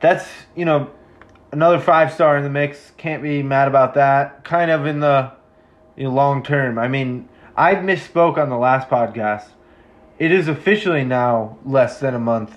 [0.00, 0.90] that's you know
[1.52, 2.92] another five star in the mix.
[2.96, 4.44] Can't be mad about that.
[4.44, 5.32] Kind of in the
[5.96, 6.78] you know, long term.
[6.78, 9.48] I mean, I misspoke on the last podcast.
[10.18, 12.56] It is officially now less than a month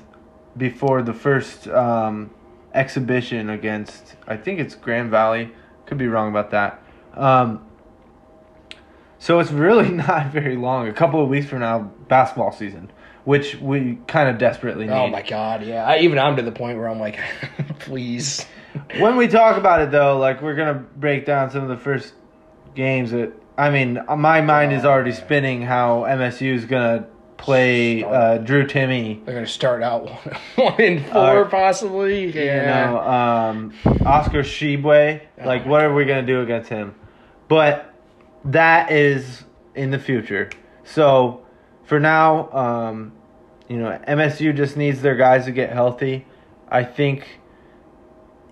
[0.58, 2.32] before the first um,
[2.74, 4.16] exhibition against.
[4.28, 5.52] I think it's Grand Valley.
[5.86, 6.82] Could be wrong about that.
[7.14, 7.66] Um,
[9.20, 10.88] so it's really not very long.
[10.88, 12.92] A couple of weeks from now, basketball season,
[13.32, 14.91] which we kind of desperately need.
[14.94, 15.86] Oh my god, yeah.
[15.86, 17.17] I, even I'm to the point where I'm like,
[17.80, 18.46] please.
[19.00, 22.13] When we talk about it, though, like we're gonna break down some of the first
[22.76, 23.32] games that.
[23.58, 29.24] I mean, my mind is already spinning how MSU is gonna play uh, Drew Timme.
[29.26, 30.38] They're gonna start out one,
[30.74, 32.26] one in four, Uh, possibly.
[32.26, 32.65] You Yeah.
[32.91, 33.74] know, um,
[34.06, 35.22] Oscar Tshiebwe.
[35.46, 36.96] Like, what are we gonna do against him?
[37.48, 37.94] But
[38.44, 39.44] that is
[39.76, 40.50] in the future.
[40.84, 41.46] So
[41.84, 43.12] for now, um,
[43.72, 46.26] You know, MSU just needs their guys to get healthy.
[46.68, 47.40] I think,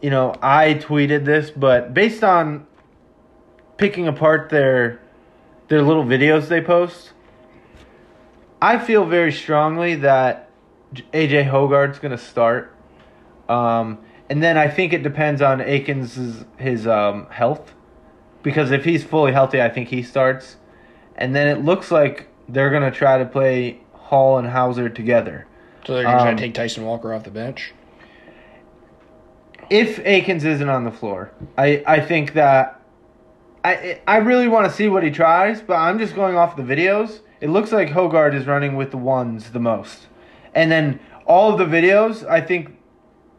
[0.02, 2.66] you know, I tweeted this, but based on
[3.76, 5.02] picking apart their
[5.68, 7.12] their little videos they post,
[8.62, 10.50] I feel very strongly that
[11.14, 12.74] AJ Hoggard's going to start.
[13.50, 13.98] Um,
[14.30, 17.74] and then I think it depends on Akins' his um, health.
[18.42, 20.56] Because if he's fully healthy, I think he starts.
[21.18, 25.46] And then it looks like they're going to try to play Hall and Hauser together.
[25.86, 27.74] So they're going Um, to take Tyson Walker off the bench.
[29.70, 32.82] If Akins isn't on the floor, I, I think that
[33.64, 36.64] I I really want to see what he tries, but I'm just going off the
[36.64, 37.20] videos.
[37.40, 40.08] It looks like Hoggard is running with the ones the most.
[40.56, 42.76] And then all of the videos, I think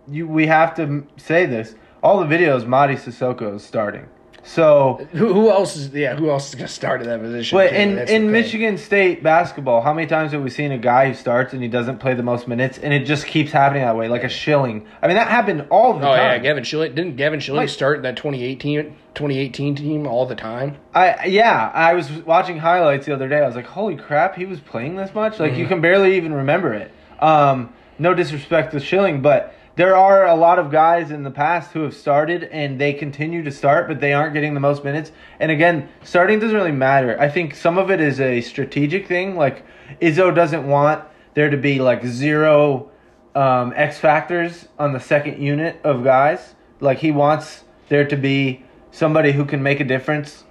[0.07, 1.75] you we have to say this.
[2.01, 4.07] All the videos, Mady Sissoko is starting.
[4.43, 6.17] So, Who, who else is yeah?
[6.17, 7.57] Who else is going to start at that position?
[7.59, 7.77] but too?
[7.77, 8.33] in That's in.
[8.33, 11.69] Michigan State basketball, how many times have we seen a guy who starts and he
[11.69, 14.87] doesn't play the most minutes, and it just keeps happening that way, like a Schilling?
[15.03, 16.09] I mean, that happened all the time.
[16.09, 16.25] Oh time.
[16.33, 20.35] yeah, Gavin Schilling didn't Gavin Schilling Like- start in that 2018 2018 team all the
[20.37, 20.77] time?
[20.95, 23.41] I yeah, I was watching highlights the other day.
[23.43, 25.61] I was like, "Holy crap, he was playing this much!" Like Mm-hmm.
[25.61, 26.91] you can barely even remember it.
[27.21, 31.73] Um, no disrespect to Schilling, but there are a lot of guys in the past
[31.73, 35.11] who have started and they continue to start, but they aren't getting the most minutes.
[35.39, 37.19] And again, starting doesn't really matter.
[37.19, 39.37] I think some of it is a strategic thing.
[39.37, 39.65] Like
[39.99, 42.91] Izzo doesn't want there to be like zero
[43.35, 46.55] um, X factors on the second unit of guys.
[46.81, 50.45] Like he wants there to be somebody who can make a difference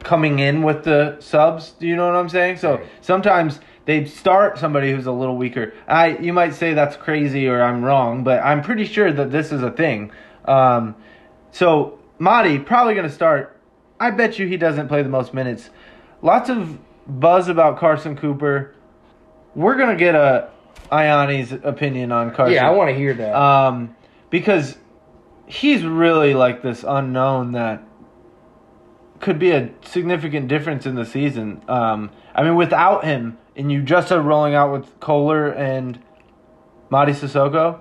[0.00, 1.70] coming in with the subs.
[1.78, 2.56] Do you know what I'm saying?
[2.56, 5.74] So sometimes they start somebody who's a little weaker.
[5.88, 9.52] I you might say that's crazy or I'm wrong, but I'm pretty sure that this
[9.52, 10.12] is a thing.
[10.44, 10.94] Um,
[11.50, 13.58] so Mady probably going to start.
[13.98, 15.70] I bet you he doesn't play the most minutes.
[16.22, 18.74] Lots of buzz about Carson Cooper.
[19.54, 20.50] We're gonna get a
[20.90, 22.54] Iani's opinion on Carson.
[22.54, 23.34] Yeah, I want to hear that.
[23.34, 23.94] Um,
[24.30, 24.76] because
[25.46, 27.82] he's really like this unknown that
[29.20, 31.62] could be a significant difference in the season.
[31.68, 35.98] Um, I mean, without him, and you just are rolling out with Kohler and
[36.90, 37.80] Mady Sissoko.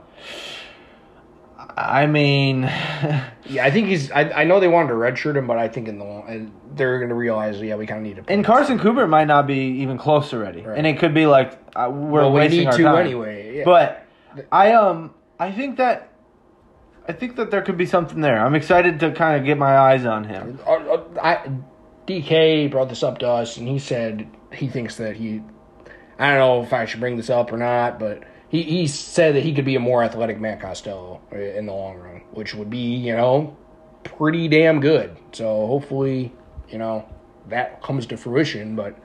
[1.77, 2.63] I mean,
[3.45, 4.12] yeah, I think he's.
[4.12, 6.51] I, I know they wanted to redshirt him, but I think in the long, and
[6.75, 8.31] they're going to realize, yeah, we kind of need to.
[8.34, 10.77] and Carson Cooper might not be even close already, Right.
[10.77, 13.57] and it could be like uh, we're Well, we wasting need our to time anyway.
[13.60, 13.63] Yeah.
[13.65, 14.05] But
[14.51, 16.10] I um I think that
[17.07, 18.43] I think that there could be something there.
[18.43, 20.60] I'm excited to kind of get my eyes on him.
[20.67, 21.49] Uh, uh, I,
[22.07, 25.41] DK brought this up to us, and he said he thinks that he.
[26.19, 29.36] I don't know if I should bring this up or not, but he, he said
[29.36, 32.54] that he could be a more athletic Matt Costello eh, in the long run, which
[32.54, 33.56] would be, you know,
[34.04, 35.15] pretty damn good.
[35.32, 36.34] So hopefully,
[36.69, 37.08] you know,
[37.50, 38.95] that comes to fruition, but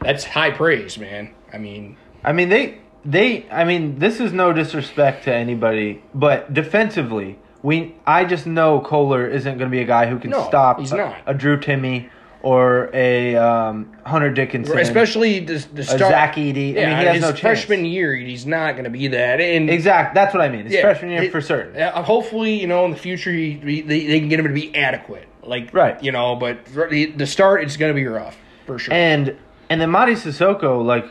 [0.00, 1.34] that's high praise, man.
[1.52, 6.52] I mean, I mean they they I mean this is no disrespect to anybody, but
[6.52, 10.46] defensively, we I just know Kohler isn't going to be a guy who can No,
[10.46, 11.22] stop he's a, not.
[11.26, 12.10] a Drew Timme
[12.42, 16.00] or a um, Hunter Dickinson, especially the, the a start.
[16.00, 16.74] Zach Edey.
[16.74, 17.40] Yeah, I mean he has his no chance.
[17.40, 19.40] freshman year, he's not going to be that.
[19.40, 20.66] And exactly, That's what I mean.
[20.66, 21.80] It's Yeah, freshman year it- for certain.
[21.80, 24.52] Uh, hopefully, you know, in the future, he, he, they, they can get him to
[24.54, 25.26] be adequate.
[25.42, 26.00] Like, Right.
[26.02, 28.94] You know, but the, the start, it's going to be rough for sure.
[28.94, 29.36] And
[29.70, 31.06] and then Mady Sissoko, like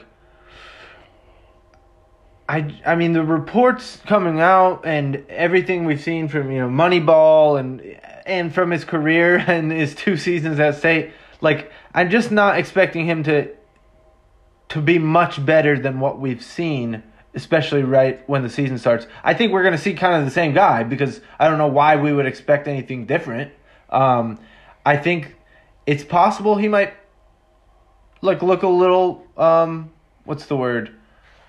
[2.49, 7.59] I I mean the reports coming out and everything we've seen from you know Moneyball
[7.59, 7.81] and
[8.27, 11.11] and from his career and his two seasons at state,
[11.41, 13.49] like I'm just not expecting him to
[14.69, 17.01] to be much better than what we've seen,
[17.33, 19.07] especially right when the season starts.
[19.23, 21.95] I think we're gonna see kind of the same guy because I don't know why
[21.95, 23.51] we would expect anything different.
[23.89, 24.39] Um,
[24.85, 25.35] I think
[25.85, 26.93] it's possible he might
[28.21, 29.91] like look a little um
[30.25, 30.93] what's the word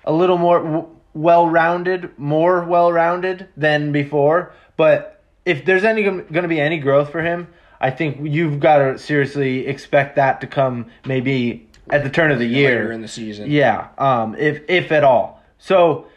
[0.05, 6.47] a little more w- well-rounded more well-rounded than before but if there's any going to
[6.47, 7.47] be any growth for him
[7.79, 12.39] i think you've got to seriously expect that to come maybe at the turn of
[12.39, 13.49] the year Later in the season.
[13.49, 16.07] yeah um if if at all so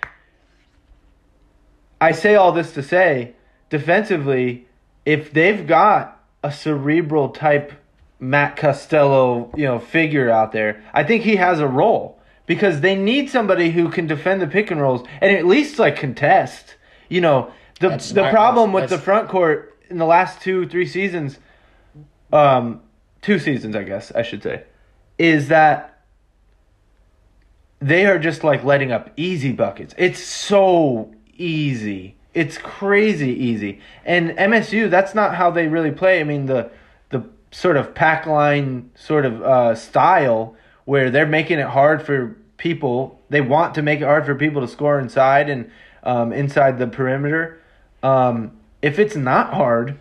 [2.00, 3.34] i say all this to say
[3.70, 4.66] defensively
[5.04, 7.72] if they've got a cerebral type
[8.22, 12.94] Matt Costello, you know, figure out there, I think he has a role because they
[12.94, 16.76] need somebody who can defend the pick and rolls and at least like contest.
[17.08, 17.52] You know,
[17.82, 20.86] the That's the not- problem that's- with the front court in the last two three
[20.86, 21.38] seasons,
[22.32, 22.80] um,
[23.20, 24.62] two seasons I guess I should say,
[25.18, 26.00] is that
[27.80, 29.94] they are just like letting up easy buckets.
[29.98, 32.16] It's so easy.
[32.32, 33.80] It's crazy easy.
[34.04, 36.20] And MSU, that's not how they really play.
[36.20, 36.70] I mean, the
[37.10, 42.36] the sort of pack line sort of uh, style where they're making it hard for
[42.56, 43.20] people.
[43.28, 45.70] They want to make it hard for people to score inside and
[46.04, 47.58] um, inside the perimeter.
[48.02, 49.98] Um, if it's not hard,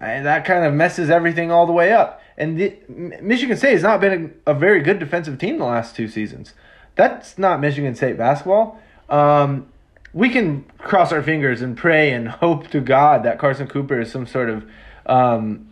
[0.00, 2.22] that kind of messes everything all the way up.
[2.38, 5.96] And the, Michigan State has not been a, a very good defensive team the last
[5.96, 6.52] two seasons.
[6.94, 8.80] That's not Michigan State basketball.
[9.08, 9.68] Um,
[10.12, 14.10] we can cross our fingers and pray and hope to God that Carson Cooper is
[14.10, 14.68] some sort of
[15.06, 15.68] um,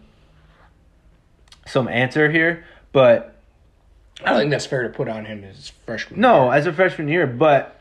[1.66, 3.34] some answer here, but
[4.22, 6.20] I don't think that's fair to put on him as freshman.
[6.20, 7.80] no, as a freshman year, but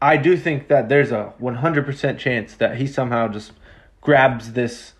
[0.00, 3.52] I do think that there's a 100% chance that he somehow just
[4.00, 4.92] grabs this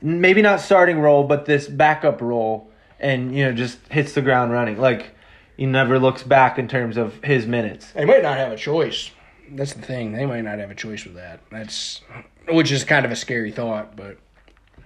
[0.00, 4.52] maybe not starting role, but this backup role and you know just hits the ground
[4.52, 4.78] running.
[4.78, 5.14] Like
[5.56, 7.92] he never looks back in terms of his minutes.
[7.92, 9.10] They might not have a choice.
[9.50, 10.12] That's the thing.
[10.12, 11.40] They might not have a choice with that.
[11.50, 12.00] That's
[12.48, 14.18] which is kind of a scary thought, but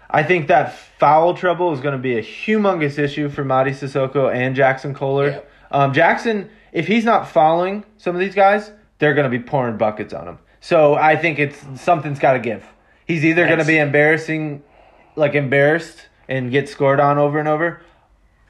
[0.09, 4.33] I think that foul trouble is going to be a humongous issue for Mady Sissoko
[4.35, 5.31] and Jaxon Kohler.
[5.31, 5.40] Yeah.
[5.70, 9.77] Um, Jaxon, if he's not following some of these guys, they're going to be pouring
[9.77, 10.39] buckets on him.
[10.61, 12.65] So I think it's something's got to give.
[13.07, 14.63] He's either going to be embarrassing,
[15.17, 17.83] like embarrassed, and get scored on over and over.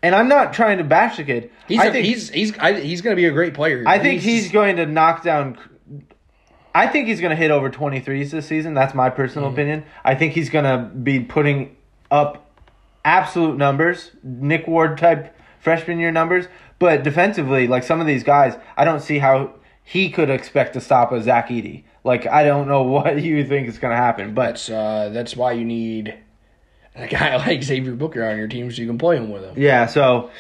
[0.02, 1.50] And I'm not trying to bash the kid.
[1.68, 3.84] he's I a, think he's he's I, he's going to be a great player.
[3.86, 5.56] I think he's going to knock down.
[6.74, 8.74] I think he's going to hit over 23s this season.
[8.74, 9.54] That's my personal Mm-hmm.
[9.54, 9.84] opinion.
[10.04, 11.76] I think he's going to be putting
[12.10, 12.50] up
[13.04, 16.46] absolute numbers, Nick Ward type freshman year numbers.
[16.78, 19.54] But defensively, like some of these guys, I don't see how
[19.90, 21.82] he could expect to stop a Zach Edey.
[22.04, 25.34] Like I don't know what you think is going to happen, but that's uh, that's
[25.34, 26.14] why you need
[26.94, 29.54] a guy like Xavier Booker on your team so you can play him with him.
[29.56, 30.30] Yeah, so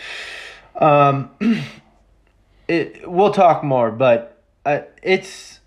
[0.76, 1.30] um
[2.68, 5.58] it we'll talk more, but uh, it's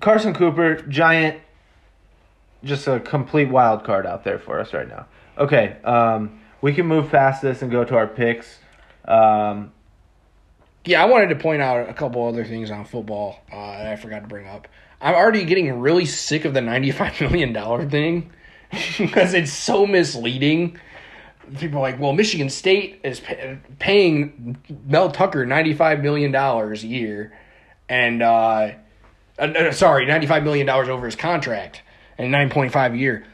[0.00, 1.40] Carson Cooper, giant
[2.64, 5.06] just a complete wild card out there for us right now.
[5.36, 8.60] Okay, um we can move past this and go to our picks.
[9.04, 9.72] Um
[10.86, 13.96] Yeah, I wanted to point out a couple other things on football uh, that I
[13.96, 14.68] forgot to bring up.
[15.00, 18.30] I'm already getting really sick of the $95 million thing
[18.98, 20.78] because it's so misleading.
[21.58, 27.36] People are like, well, Michigan State is pay- paying Mel Tucker $95 million a year.
[27.88, 28.70] And, uh,
[29.38, 31.82] uh, uh, sorry, $95 million over his contract
[32.16, 33.26] and 9.5 a year.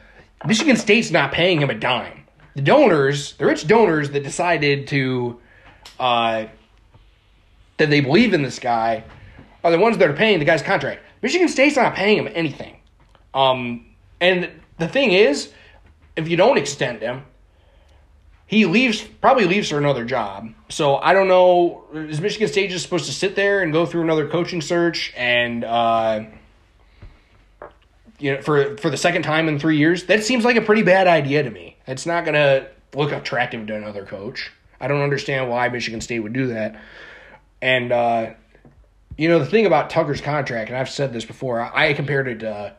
[0.46, 2.24] Michigan State's not paying him a dime.
[2.54, 5.40] The donors, the rich donors that decided to
[6.00, 6.46] uh,
[7.78, 9.04] that they believe in this guy
[9.64, 11.02] are the ones that are paying the guy's contract.
[11.22, 12.76] Michigan State's not paying him anything.
[13.34, 13.86] Um,
[14.20, 15.52] and the thing is,
[16.16, 17.24] if you don't extend him,
[18.46, 20.52] he leaves probably leaves for another job.
[20.68, 21.84] So I don't know.
[21.94, 25.64] Is Michigan State just supposed to sit there and go through another coaching search and
[25.64, 26.24] uh,
[28.18, 30.04] you know for for the second time in three years?
[30.04, 31.78] That seems like a pretty bad idea to me.
[31.86, 34.52] It's not gonna look attractive to another coach.
[34.80, 36.78] I don't understand why Michigan State would do that.
[37.62, 38.34] And uh,
[39.16, 41.60] you know the thing about Tucker's contract, and I've said this before.
[41.60, 42.74] I, I compared it to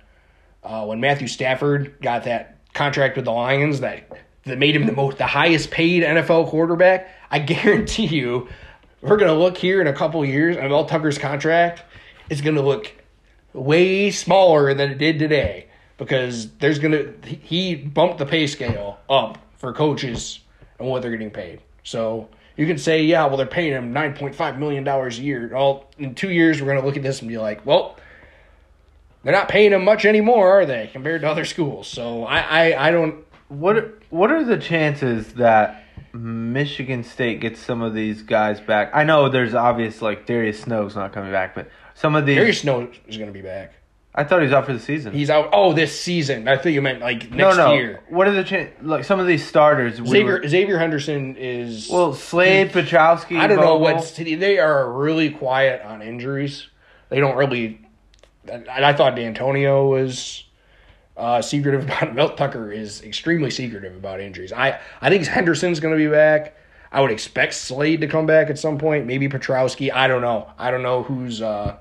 [0.62, 4.12] uh, when Matthew Stafford got that contract with the Lions that
[4.44, 7.10] that made him the most the highest paid NFL quarterback.
[7.32, 8.50] I guarantee you,
[9.02, 11.82] we're gonna look here in a couple years, and Mel Tucker's contract
[12.30, 12.92] is gonna look
[13.54, 15.68] way smaller than it did today
[15.98, 20.40] because there's gonna he bumped the pay scale up for coaches
[20.78, 21.62] and what they're getting paid.
[21.84, 25.22] So you can say, yeah, well they're paying him nine point five million dollars a
[25.22, 25.50] year.
[25.54, 27.98] Well, in two years we're gonna look at this and be like, well,
[29.24, 31.88] they're not paying him much anymore, are they, compared to other schools?
[31.88, 37.82] So I I, I don't what what are the chances that Michigan State gets some
[37.82, 38.92] of these guys back?
[38.94, 42.62] I know there's obvious like Darius Snow's not coming back, but some of these Darius
[42.62, 43.74] Snow is gonna be back.
[44.16, 45.12] I thought he was out for the season.
[45.14, 45.50] He's out.
[45.54, 46.48] Oh, this season.
[46.48, 47.74] I thought you meant like no, next no.
[47.74, 48.04] year.
[48.10, 48.76] What are the chances?
[48.86, 50.00] Like some of these starters.
[50.00, 53.40] we Xavier were- Xavier Henderson is well, Slade, Pietrowski.
[53.40, 53.80] I don't know Bogle.
[53.82, 56.68] what city they are really quiet on injuries.
[57.10, 57.80] They don't really.
[58.48, 60.44] And I thought Dantonio was
[61.18, 62.14] uh, secretive about it.
[62.14, 64.54] Mel Tucker is extremely secretive about injuries.
[64.54, 66.56] I I think Henderson's going to be back.
[66.92, 69.08] I would expect Slade to come back at some point.
[69.08, 69.92] Maybe Pietrowski.
[69.92, 70.52] I don't know.
[70.60, 71.42] I don't know who's.
[71.42, 71.78] Uh,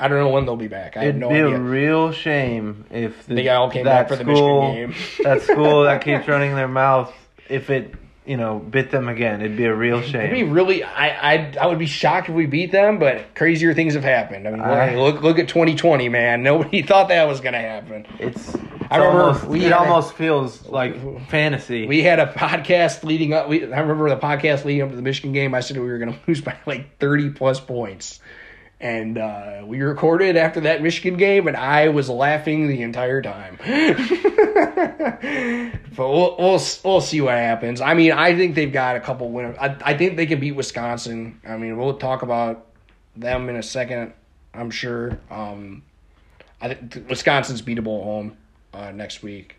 [0.00, 0.96] I don't know when they'll be back.
[0.96, 1.56] I have It'd no be idea.
[1.56, 5.04] a real shame if the, They all came back for the school, Michigan game.
[5.24, 7.12] that school that keeps running their mouth,
[7.48, 7.94] if it
[8.26, 10.20] you know bit them again, it'd be a real shame.
[10.22, 13.74] It'd be really, I, I, I would be shocked if we beat them, but crazier
[13.74, 14.46] things have happened.
[14.46, 16.42] I mean, I- look, look at 2020, man.
[16.44, 18.06] Nobody thought that was going to happen.
[18.18, 18.54] It's,
[18.90, 21.86] I remember almost, we it had a- almost feels like fantasy.
[21.86, 23.48] We had a podcast leading up.
[23.48, 25.54] We, I remember the podcast leading up to the Michigan game.
[25.54, 28.20] I said we were going to lose by like 30 plus points.
[28.80, 33.58] And uh, we recorded after that Michigan game, and I was laughing the entire time.
[35.96, 37.82] but we'll, we'll we'll see what happens.
[37.82, 39.54] I mean, I think they've got a couple winners.
[39.60, 41.38] I, I think they can beat Wisconsin.
[41.46, 42.68] I mean, we'll talk about
[43.16, 44.14] them in a second.
[44.54, 45.18] I'm sure.
[45.30, 45.82] Um,
[46.62, 48.36] I think Wisconsin's beatable at home
[48.72, 49.56] uh, next week.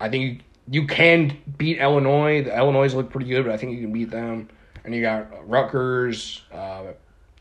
[0.00, 2.44] I think you, you can beat Illinois.
[2.44, 4.48] The Illinois look pretty good, but I think you can beat them.
[4.84, 6.92] And you got Rutgers uh,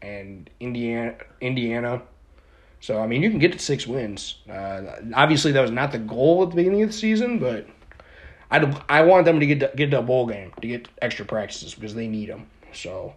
[0.02, 1.16] and Indiana.
[1.42, 2.02] Indiana.
[2.80, 4.36] So I mean, you can get to six wins.
[4.50, 4.82] Uh,
[5.14, 7.68] obviously, that was not the goal at the beginning of the season, but
[8.52, 11.26] I I want them to get to, get to a bowl game to get extra
[11.26, 12.48] practices because they need them.
[12.74, 13.16] So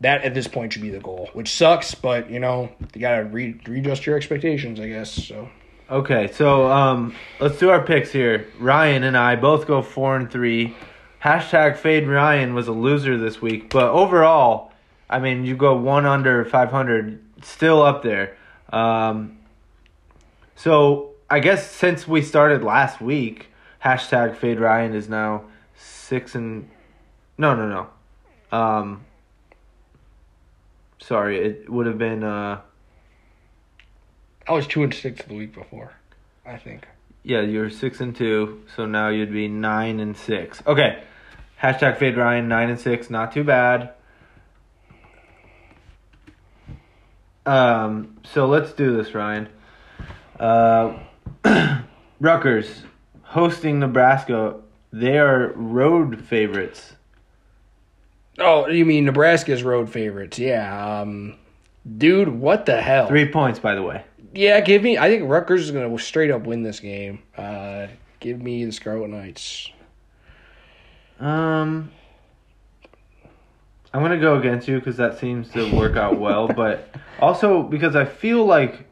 [0.00, 3.24] that at this point should be the goal, which sucks, but you know you gotta
[3.24, 5.12] re- readjust your expectations, I guess.
[5.12, 5.48] So
[5.90, 8.46] Okay, so um, let's do our picks here.
[8.60, 10.76] Ryan and I both go four and three.
[11.20, 14.72] Hashtag fade Ryan was a loser this week, but overall,
[15.10, 18.36] I mean, you go one under five hundred, still up there.
[18.72, 19.38] Um,
[20.54, 23.48] so I guess since we started last week,
[23.84, 25.44] hashtag fade Ryan is now
[25.76, 26.70] six and
[27.36, 27.68] no, no,
[28.52, 28.56] no.
[28.56, 29.04] Um,
[31.00, 32.60] sorry, it would have been uh.
[34.46, 35.92] I was two and six the week before,
[36.46, 36.86] I think.
[37.22, 40.62] Yeah, you're six and two, so now you'd be nine and six.
[40.66, 41.02] Okay.
[41.60, 43.92] Hashtag fade Ryan, nine and six, not too bad.
[47.46, 49.48] Um, so let's do this, Ryan.
[50.38, 50.98] Uh,
[52.20, 52.82] Rutgers
[53.22, 54.56] hosting Nebraska.
[54.92, 56.94] They are road favorites.
[58.38, 60.38] Oh, you mean Nebraska's road favorites?
[60.38, 61.00] Yeah.
[61.00, 61.36] Um,
[61.98, 63.06] dude, what the hell?
[63.06, 64.04] Three points, by the way.
[64.32, 64.96] Yeah, give me.
[64.96, 67.22] I think Rutgers is gonna straight up win this game.
[67.36, 67.88] Uh,
[68.20, 69.70] give me the Scarlet Knights.
[71.18, 71.90] Um,
[73.92, 77.94] I'm gonna go against you because that seems to work out well, but also because
[77.96, 78.86] I feel like,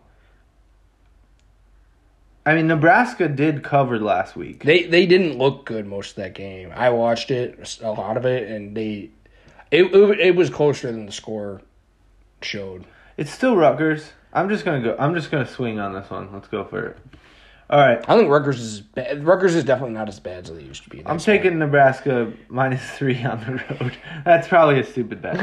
[2.47, 4.65] I mean, Nebraska did cover last week.
[4.65, 6.73] They they didn't look good most of that game.
[6.75, 9.11] I watched it a lot of it, and they
[9.71, 11.63] it it, it was closer than the score
[12.43, 12.85] showed.
[13.17, 14.13] It's still Rutgers.
[14.33, 14.97] I'm just gonna go.
[14.99, 16.33] I'm just gonna swing on this one.
[16.33, 16.99] Let's go for it.
[17.71, 18.03] All right.
[18.09, 19.25] I think Rutgers is bad.
[19.25, 21.03] Rutgers is definitely not as bad as they used to be.
[21.05, 23.97] I'm taking Nebraska minus three on the road.
[24.25, 25.39] That's probably a stupid bet.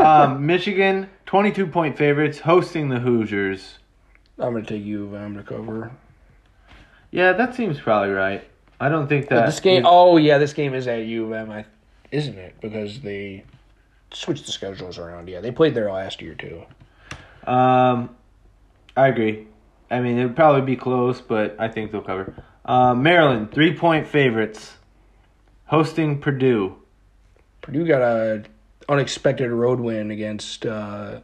[0.00, 3.78] um, Michigan, 22 point favorites, hosting the Hoosiers.
[4.38, 5.90] I'm gonna take U of M to cover.
[7.10, 8.48] Yeah, that seems probably right.
[8.80, 9.84] I don't think that this game.
[9.86, 11.64] Oh yeah, this game is at U of M, I,
[12.12, 12.54] isn't it?
[12.60, 13.44] Because they
[14.12, 15.28] switched the schedules around.
[15.28, 16.62] Yeah, they played there last year too.
[17.50, 18.14] Um,
[18.96, 19.46] I agree.
[19.90, 22.34] I mean, it would probably be close, but I think they'll cover.
[22.64, 24.76] Uh, Maryland, three point favorites,
[25.66, 26.76] hosting Purdue.
[27.62, 28.44] Purdue got a
[28.88, 31.20] unexpected road win against uh,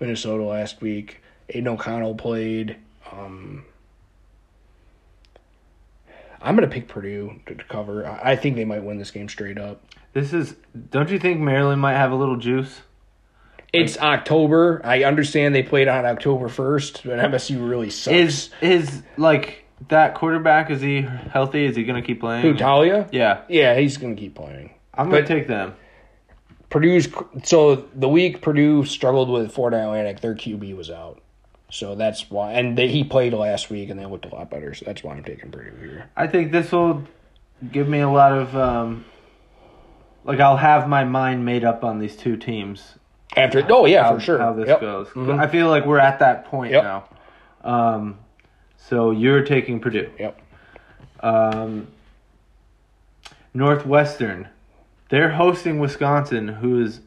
[0.00, 1.22] Minnesota last week.
[1.48, 2.76] Aidan O'Connell played.
[3.10, 3.64] Um,
[6.40, 8.06] I'm gonna pick Purdue to, to cover.
[8.06, 9.82] I, I think they might win this game straight up.
[10.12, 10.54] This is.
[10.90, 12.82] Don't you think Maryland might have a little juice?
[13.72, 14.80] It's October.
[14.84, 18.14] I understand they played on October first, but MSU really sucks.
[18.14, 20.70] Is is like that quarterback?
[20.70, 21.66] Is he healthy?
[21.66, 22.42] Is he gonna keep playing?
[22.42, 23.08] Who Taulia?
[23.12, 24.70] Yeah, Yeah, he's gonna keep playing.
[24.94, 25.74] I'm gonna take them.
[26.70, 27.08] Purdue's
[27.44, 31.20] so the week Purdue struggled with Florida Atlantic, their QB was out,
[31.70, 32.52] so that's why.
[32.52, 34.74] And they, he played last week, and they looked a lot better.
[34.74, 36.10] So that's why I'm taking Purdue here.
[36.16, 37.04] I think this will
[37.72, 39.04] give me a lot of um,
[40.24, 42.96] like I'll have my mind made up on these two teams.
[43.36, 44.38] After oh yeah, how, for sure.
[44.38, 44.80] how this Yep.
[44.80, 45.08] goes.
[45.08, 45.38] Mhm.
[45.38, 46.82] I feel like we're at that point Yep.
[46.84, 47.04] now.
[47.62, 48.18] Um,
[48.76, 50.10] so you're taking Purdue.
[50.18, 50.40] Yep.
[51.20, 51.88] Um,
[53.54, 54.48] Northwestern,
[55.08, 57.00] they're hosting Wisconsin, who is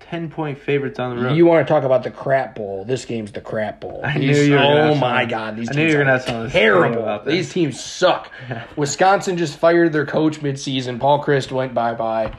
[0.00, 1.36] ten point favorites on the road.
[1.36, 2.84] You want to talk about the crap bowl?
[2.84, 4.00] This game's the crap bowl.
[4.04, 5.94] I These- knew you were gonna Oh my something- god, these I teams knew you
[5.96, 7.02] were are gonna have something to say terrible.
[7.02, 7.34] about this.
[7.34, 8.30] These teams suck.
[8.76, 10.98] Wisconsin just fired their coach midseason.
[11.00, 12.32] Paul Chryst went bye bye.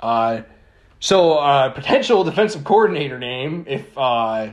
[0.00, 0.42] Uh,
[1.00, 4.50] so uh, potential defensive coordinator name if uh,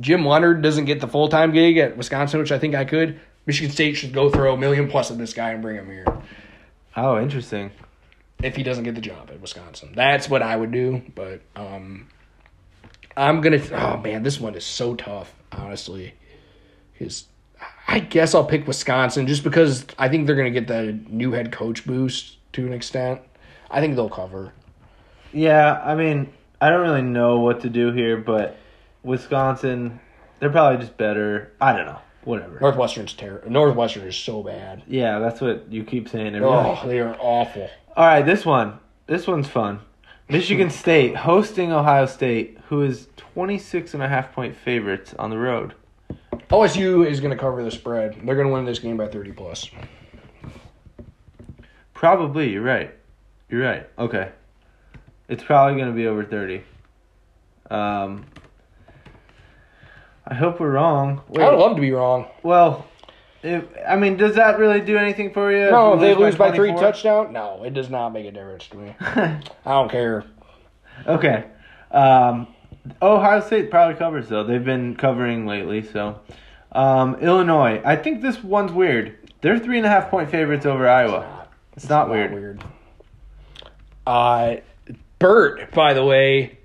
[0.00, 3.20] Jim Leonhard doesn't get the full time gig at Wisconsin, which I think I could.
[3.46, 6.06] Michigan State should go throw a million plus at this guy and bring him here
[6.96, 7.70] oh, interesting.
[8.42, 9.92] if he doesn't get the job at Wisconsin.
[9.94, 12.08] That's what I would do, but um,
[13.16, 13.60] I'm gonna.
[13.72, 16.14] Oh man, this one is so tough, honestly.
[16.92, 17.26] Because
[17.86, 21.52] I guess I'll pick Wisconsin just because I think they're gonna get the new head
[21.52, 23.20] coach boost to an extent.
[23.70, 24.52] I think they'll cover.
[25.32, 28.56] Yeah, I mean, I don't really know what to do here, but
[29.02, 30.00] Wisconsin,
[30.38, 31.52] they're probably just better.
[31.60, 31.98] I don't know.
[32.24, 32.60] Whatever.
[32.60, 33.50] Northwestern's terrible.
[33.50, 34.82] Northwestern is so bad.
[34.86, 36.36] Yeah, that's what you keep saying.
[36.36, 37.68] Every Oh, they are awful.
[37.96, 38.78] All right, this one.
[39.06, 39.80] This one's fun.
[40.28, 45.38] Michigan State hosting Ohio State, who is 26 and a half point favorites on the
[45.38, 45.74] road.
[46.50, 48.20] OSU is gonna cover the spread.
[48.24, 49.70] They're gonna win this game by thirty plus.
[51.94, 52.94] Probably, you're right.
[53.48, 53.88] You're right.
[53.98, 54.30] Okay.
[55.32, 56.62] It's probably going to be over 30.
[57.70, 58.26] Um,
[60.26, 61.22] I hope we're wrong.
[61.34, 62.26] I would love to be wrong.
[62.42, 62.86] Well,
[63.42, 65.70] if, I mean, does that really do anything for you?
[65.70, 66.80] No, if they lose by three 24?
[66.82, 68.94] touchdowns, no, it does not make a difference to me.
[69.00, 70.26] I don't care.
[71.06, 71.46] Okay.
[71.90, 72.46] Um,
[73.00, 74.44] Ohio State probably covers though.
[74.44, 75.82] They've been covering lately.
[75.82, 76.20] So,
[76.72, 77.80] um, Illinois.
[77.86, 79.30] I think this one's weird.
[79.40, 81.48] They're three and a half point favorites over Iowa.
[81.74, 82.34] It's not Not weird.
[82.34, 82.64] weird.
[84.06, 84.56] Uh,
[85.22, 86.58] Bert, by the way,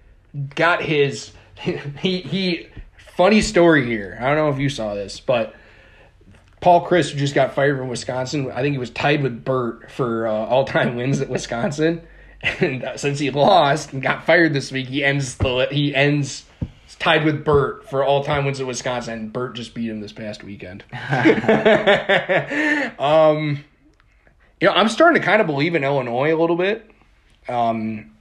[0.55, 1.31] got his
[1.61, 2.67] he he.
[3.15, 4.17] Funny story here.
[4.19, 5.55] I don't know if you saw this, but
[6.61, 8.51] Paul Chryst just got fired from Wisconsin.
[8.51, 12.05] I think he was tied with Bert for uh, all time wins at Wisconsin,
[12.41, 16.45] and uh, since he lost and got fired this week, he ends the he ends
[16.99, 19.13] tied with Bert for all time wins at Wisconsin.
[19.13, 20.83] And Bert just beat him this past weekend.
[22.99, 23.63] um,
[24.59, 26.89] you know, I'm starting to kind of believe in Illinois a little bit.
[27.47, 28.16] Um,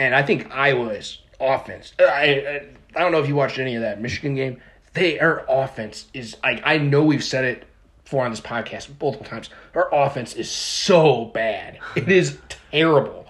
[0.00, 1.92] and I think Iowa's offense.
[1.98, 4.60] I, I I don't know if you watched any of that Michigan game.
[4.94, 7.64] Their offense is like I know we've said it
[8.02, 9.50] before on this podcast multiple times.
[9.74, 11.78] Our offense is so bad.
[11.94, 12.38] It is
[12.70, 13.26] terrible.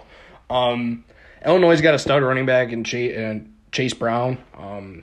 [0.48, 1.04] Um,
[1.44, 4.38] Illinois got a stud running back in Chase, and Chase Brown.
[4.56, 5.02] Um,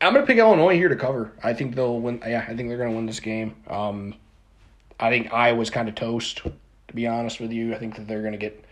[0.00, 1.32] I'm gonna pick Illinois here to cover.
[1.42, 2.22] I think they'll win.
[2.26, 3.56] Yeah, I think they're gonna win this game.
[3.66, 4.14] Um,
[5.00, 6.42] I think Iowa's kind of toast.
[6.44, 8.64] To be honest with you, I think that they're gonna get.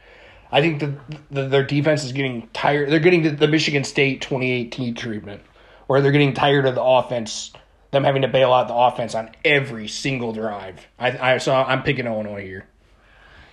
[0.54, 0.92] I think that
[1.32, 2.88] the, their defense is getting tired.
[2.88, 5.42] They're getting the, Michigan State 2018 treatment,
[5.88, 7.52] where they're getting tired of the offense,
[7.90, 10.86] them having to bail out the offense on every single drive.
[10.96, 11.64] I, I saw.
[11.64, 12.68] I'm picking Illinois here.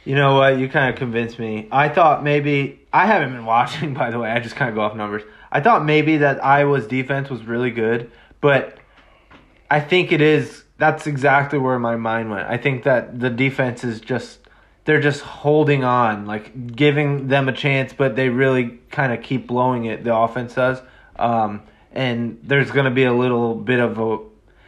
[0.06, 0.60] You know what?
[0.60, 1.68] You kind of convinced me.
[1.72, 3.96] I thought maybe I haven't been watching.
[3.96, 5.24] By the way, I just kind of go off numbers.
[5.52, 8.78] I thought maybe that Iowa's defense was really good, but
[9.72, 10.66] I think it is.
[10.78, 12.48] That's exactly where my mind went.
[12.48, 14.41] I think that the defense is just
[14.86, 19.48] they're just holding on, like giving them a chance, but they really kind of keep
[19.48, 20.04] blowing it.
[20.04, 20.82] The offense does,
[21.18, 21.62] um,
[21.92, 24.18] and there's going to be a little bit of a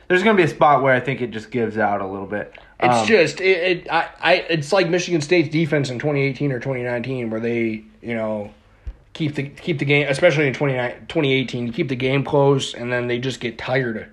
[0.09, 2.27] there's going to be a spot where I think it just gives out a little
[2.27, 2.53] bit.
[2.79, 3.45] It's Um, just it,
[3.85, 8.13] it I, I it's like Michigan State's defense in 2018 or 2019 where they, you
[8.13, 8.51] know,
[9.13, 13.07] keep the keep the game especially in 29 2018, keep the game close and then
[13.07, 14.09] they just get tired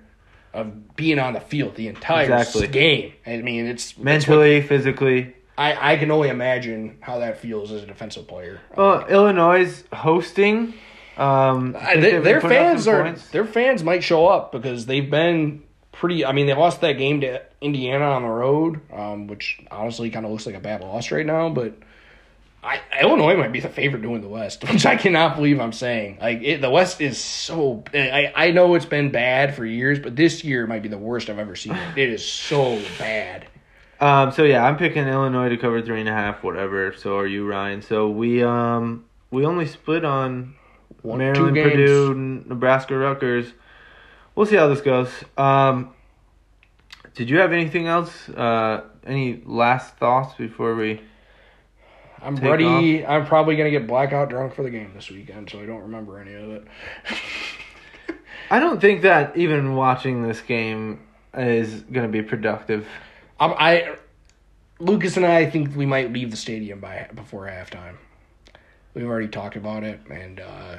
[0.53, 2.67] of, being on the field the entire Exactly.
[2.67, 3.13] game.
[3.27, 5.35] I mean, it's it's what- mentally, physically.
[5.61, 8.59] I I can only imagine how that feels as a defensive player.
[8.75, 10.73] Well, Illinois hosting.
[11.17, 13.29] Um, Uh, they- their fans are points.
[13.29, 16.25] their fans might show up because they've been pretty.
[16.25, 20.25] I mean, they lost that game to Indiana on the road, um, which honestly kind
[20.25, 21.49] of looks like a bad loss right now.
[21.49, 21.73] But
[22.63, 25.73] I, Illinois might be the favorite to win the West, which I cannot believe I'm
[25.73, 26.19] saying.
[26.21, 27.83] Like it, the West is so.
[27.93, 31.29] I I know it's been bad for years, but this year might be the worst
[31.29, 31.73] I've ever seen.
[31.75, 31.97] it.
[31.97, 33.45] It is so bad.
[34.01, 36.93] Um, so yeah, I'm picking Illinois to cover three and a half, whatever.
[36.93, 37.81] So are you, Ryan?
[37.81, 40.55] So we um we only split on
[41.03, 41.55] One, Maryland.
[41.55, 43.53] Purdue, Nebraska, Rutgers.
[44.33, 45.09] We'll see how this goes.
[45.37, 45.93] Um,
[47.13, 48.27] did you have anything else?
[48.29, 51.01] Uh, any last thoughts before we?
[52.23, 53.05] I'm ready.
[53.05, 56.19] I'm probably gonna get blackout drunk for the game this weekend, so I don't remember
[56.19, 56.67] any of it.
[58.51, 60.99] I don't think that even watching this game
[61.33, 62.85] is going to be productive.
[63.41, 63.95] I'm, I,
[64.79, 67.95] Lucas and I think we might leave the stadium by before halftime.
[68.93, 70.77] We've already talked about it, and uh,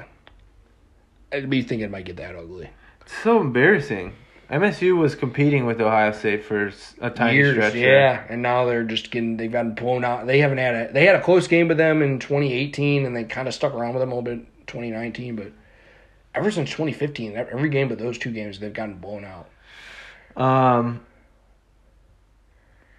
[1.31, 2.69] I'd be thinking it might get that ugly.
[3.01, 4.13] It's so embarrassing.
[4.49, 7.75] MSU was competing with Ohio State for a tiny Years, stretch.
[7.75, 10.25] yeah, and now they're just getting they've gotten blown out.
[10.25, 13.23] They haven't had a they had a close game with them in 2018, and they
[13.25, 15.51] kind of stuck around with them a little bit in 2019, but
[16.35, 19.49] ever since 2015, every game but those two games they've gotten blown out.
[20.41, 21.01] Um.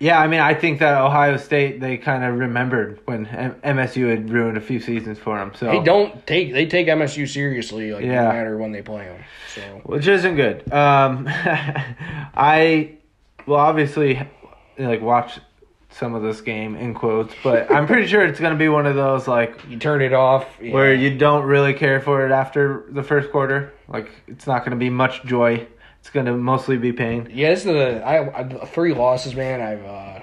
[0.05, 4.11] Yeah, I mean, I think that Ohio State they kind of remembered when M- MSU
[4.11, 5.53] had ruined a few seasons for them.
[5.57, 8.25] So They don't take they take MSU seriously, like Yeah.
[8.25, 9.25] no matter when they play them.
[9.55, 10.71] So which isn't good.
[10.71, 11.27] Um,
[12.35, 12.97] I
[13.47, 14.21] will obviously
[14.79, 15.41] like watch
[15.89, 18.97] some of this game in quotes, but I'm pretty sure it's gonna be one of
[18.97, 20.75] those like you turn it off yeah.
[20.75, 23.73] where you don't really care for it after the first quarter.
[23.89, 25.67] Like it's not gonna be much joy.
[26.05, 27.31] It's gonna mostly be pain.
[27.33, 29.63] Yeah, this is the I, I three losses, man.
[29.63, 30.21] I've uh,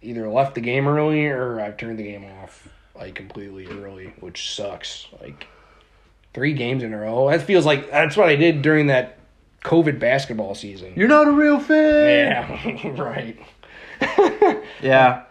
[0.00, 4.54] either left the game early or I've turned the game off like completely early, which
[4.54, 5.06] sucks.
[5.20, 5.46] Like
[6.32, 7.28] three games in a row.
[7.28, 9.18] That feels like that's what I did during that
[9.64, 10.94] COVID basketball season.
[10.96, 12.80] You're not a real fan.
[12.82, 13.38] yeah, right.
[14.80, 15.24] Yeah,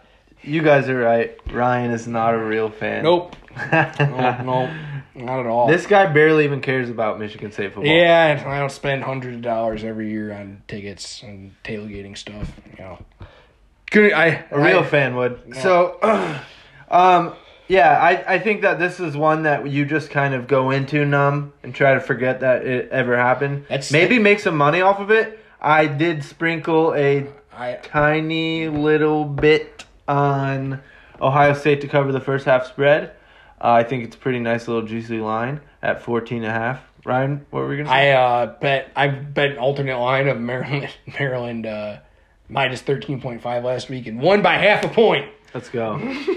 [0.48, 1.38] you guys are right.
[1.52, 3.04] Ryan is not a real fan.
[3.04, 3.36] Nope.
[3.72, 4.74] No, no,
[5.14, 5.66] not at all.
[5.66, 7.92] This guy barely even cares about Michigan State football.
[7.92, 12.52] yeah, I don't spend hundreds of dollars every year on tickets and tailgating stuff.
[12.70, 13.04] You know,
[13.90, 14.12] good.
[14.12, 15.56] I A real I, fan would.
[15.56, 15.98] So,
[16.90, 17.34] um,
[17.66, 21.04] Yeah, I, I think that this is one that you just kind of go into
[21.04, 23.64] numb and try to forget that it ever happened.
[23.68, 25.40] That's- Maybe make some money off of it.
[25.60, 30.80] I did sprinkle a I tiny little bit on
[31.20, 33.12] Ohio State to cover the first half spread.
[33.60, 36.80] Uh, I think it's a pretty nice little juicy line at 14 and a half.
[37.04, 38.12] Ryan, what were we going to say?
[38.12, 41.98] I uh, bet I bet an alternate line of Maryland Maryland uh,
[42.48, 45.30] minus thirteen point five last week and won by half a point.
[45.54, 45.96] Let's go.
[45.96, 46.36] no,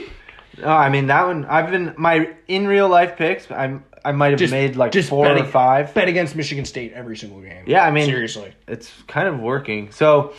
[0.67, 1.45] I mean that one.
[1.45, 3.49] I've been my in real life picks.
[3.51, 5.93] I'm I might have made like four bet or five.
[5.93, 7.65] Bet against Michigan State every single game.
[7.67, 8.53] Yeah, I mean- seriously.
[8.67, 9.91] It's kind of working.
[9.91, 10.33] So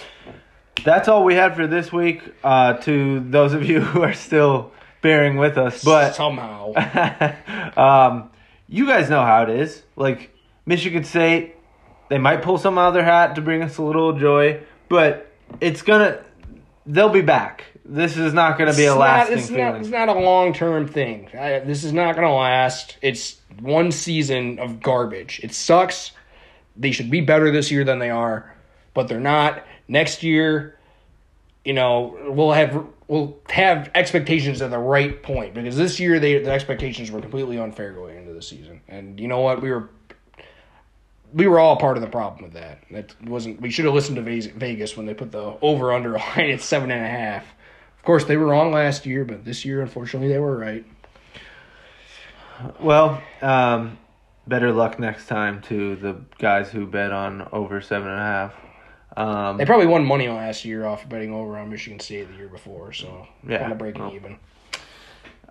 [0.84, 2.22] that's all we had for this week.
[2.42, 6.72] Uh, to those of you who are still bearing with us, but somehow
[7.76, 8.30] um,
[8.68, 9.82] you guys know how it is.
[9.96, 10.34] Like
[10.66, 11.56] Michigan State,
[12.08, 15.30] they might pull some out of their hat to bring us a little joy, but
[15.60, 16.22] it's gonna.
[16.84, 17.64] They'll be back.
[17.84, 19.64] This is not gonna be a It's not- lasting it's feeling.
[19.64, 21.28] Not, it's not a long term thing.
[21.38, 22.96] I, this is not going to last.
[23.02, 25.40] It's one season of garbage.
[25.42, 26.12] It sucks.
[26.76, 28.52] They should be better this year than they are,
[28.94, 29.62] but they're not.
[29.92, 30.78] Next year,
[31.66, 36.38] you know, we'll have we'll have expectations at the right point because this year they
[36.38, 38.80] the expectations were completely unfair going into the season.
[38.88, 39.60] And you know what?
[39.60, 39.90] We were
[41.34, 42.84] we were all part of the problem with that.
[42.90, 43.60] That wasn't.
[43.60, 46.90] We should have listened to Vegas when they put the over under line at seven
[46.90, 47.44] and a half.
[47.98, 50.86] Of course, they were wrong last year, but this year, unfortunately, they were right.
[52.80, 53.98] Well, um,
[54.46, 58.54] better luck next time to the guys who bet on over seven and a half.
[59.16, 62.48] Um, They probably won money last year off betting over on Michigan State the year
[62.48, 64.14] before, so Yeah, kind of breaking well.
[64.14, 64.38] even.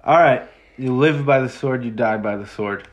[0.04, 0.44] all right,
[0.78, 2.88] you live by the sword, you die by the sword.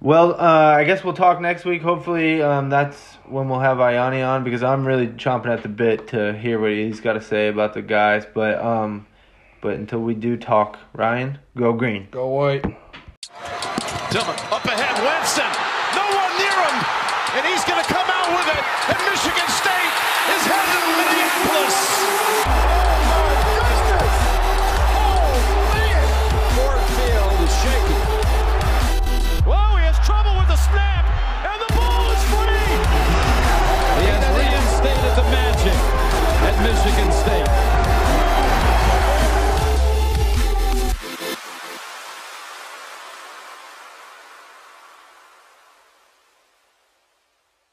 [0.00, 1.82] Well, uh, I guess we'll talk next week.
[1.82, 6.08] Hopefully, um, that's when we'll have Ayani on because I'm really chomping at the bit
[6.08, 8.24] to hear what he's got to say about the guys.
[8.32, 9.06] But um,
[9.60, 12.06] but until we do talk, Ryan, go green.
[12.12, 12.62] Go white.
[12.62, 14.87] Tillman up ahead, Webb.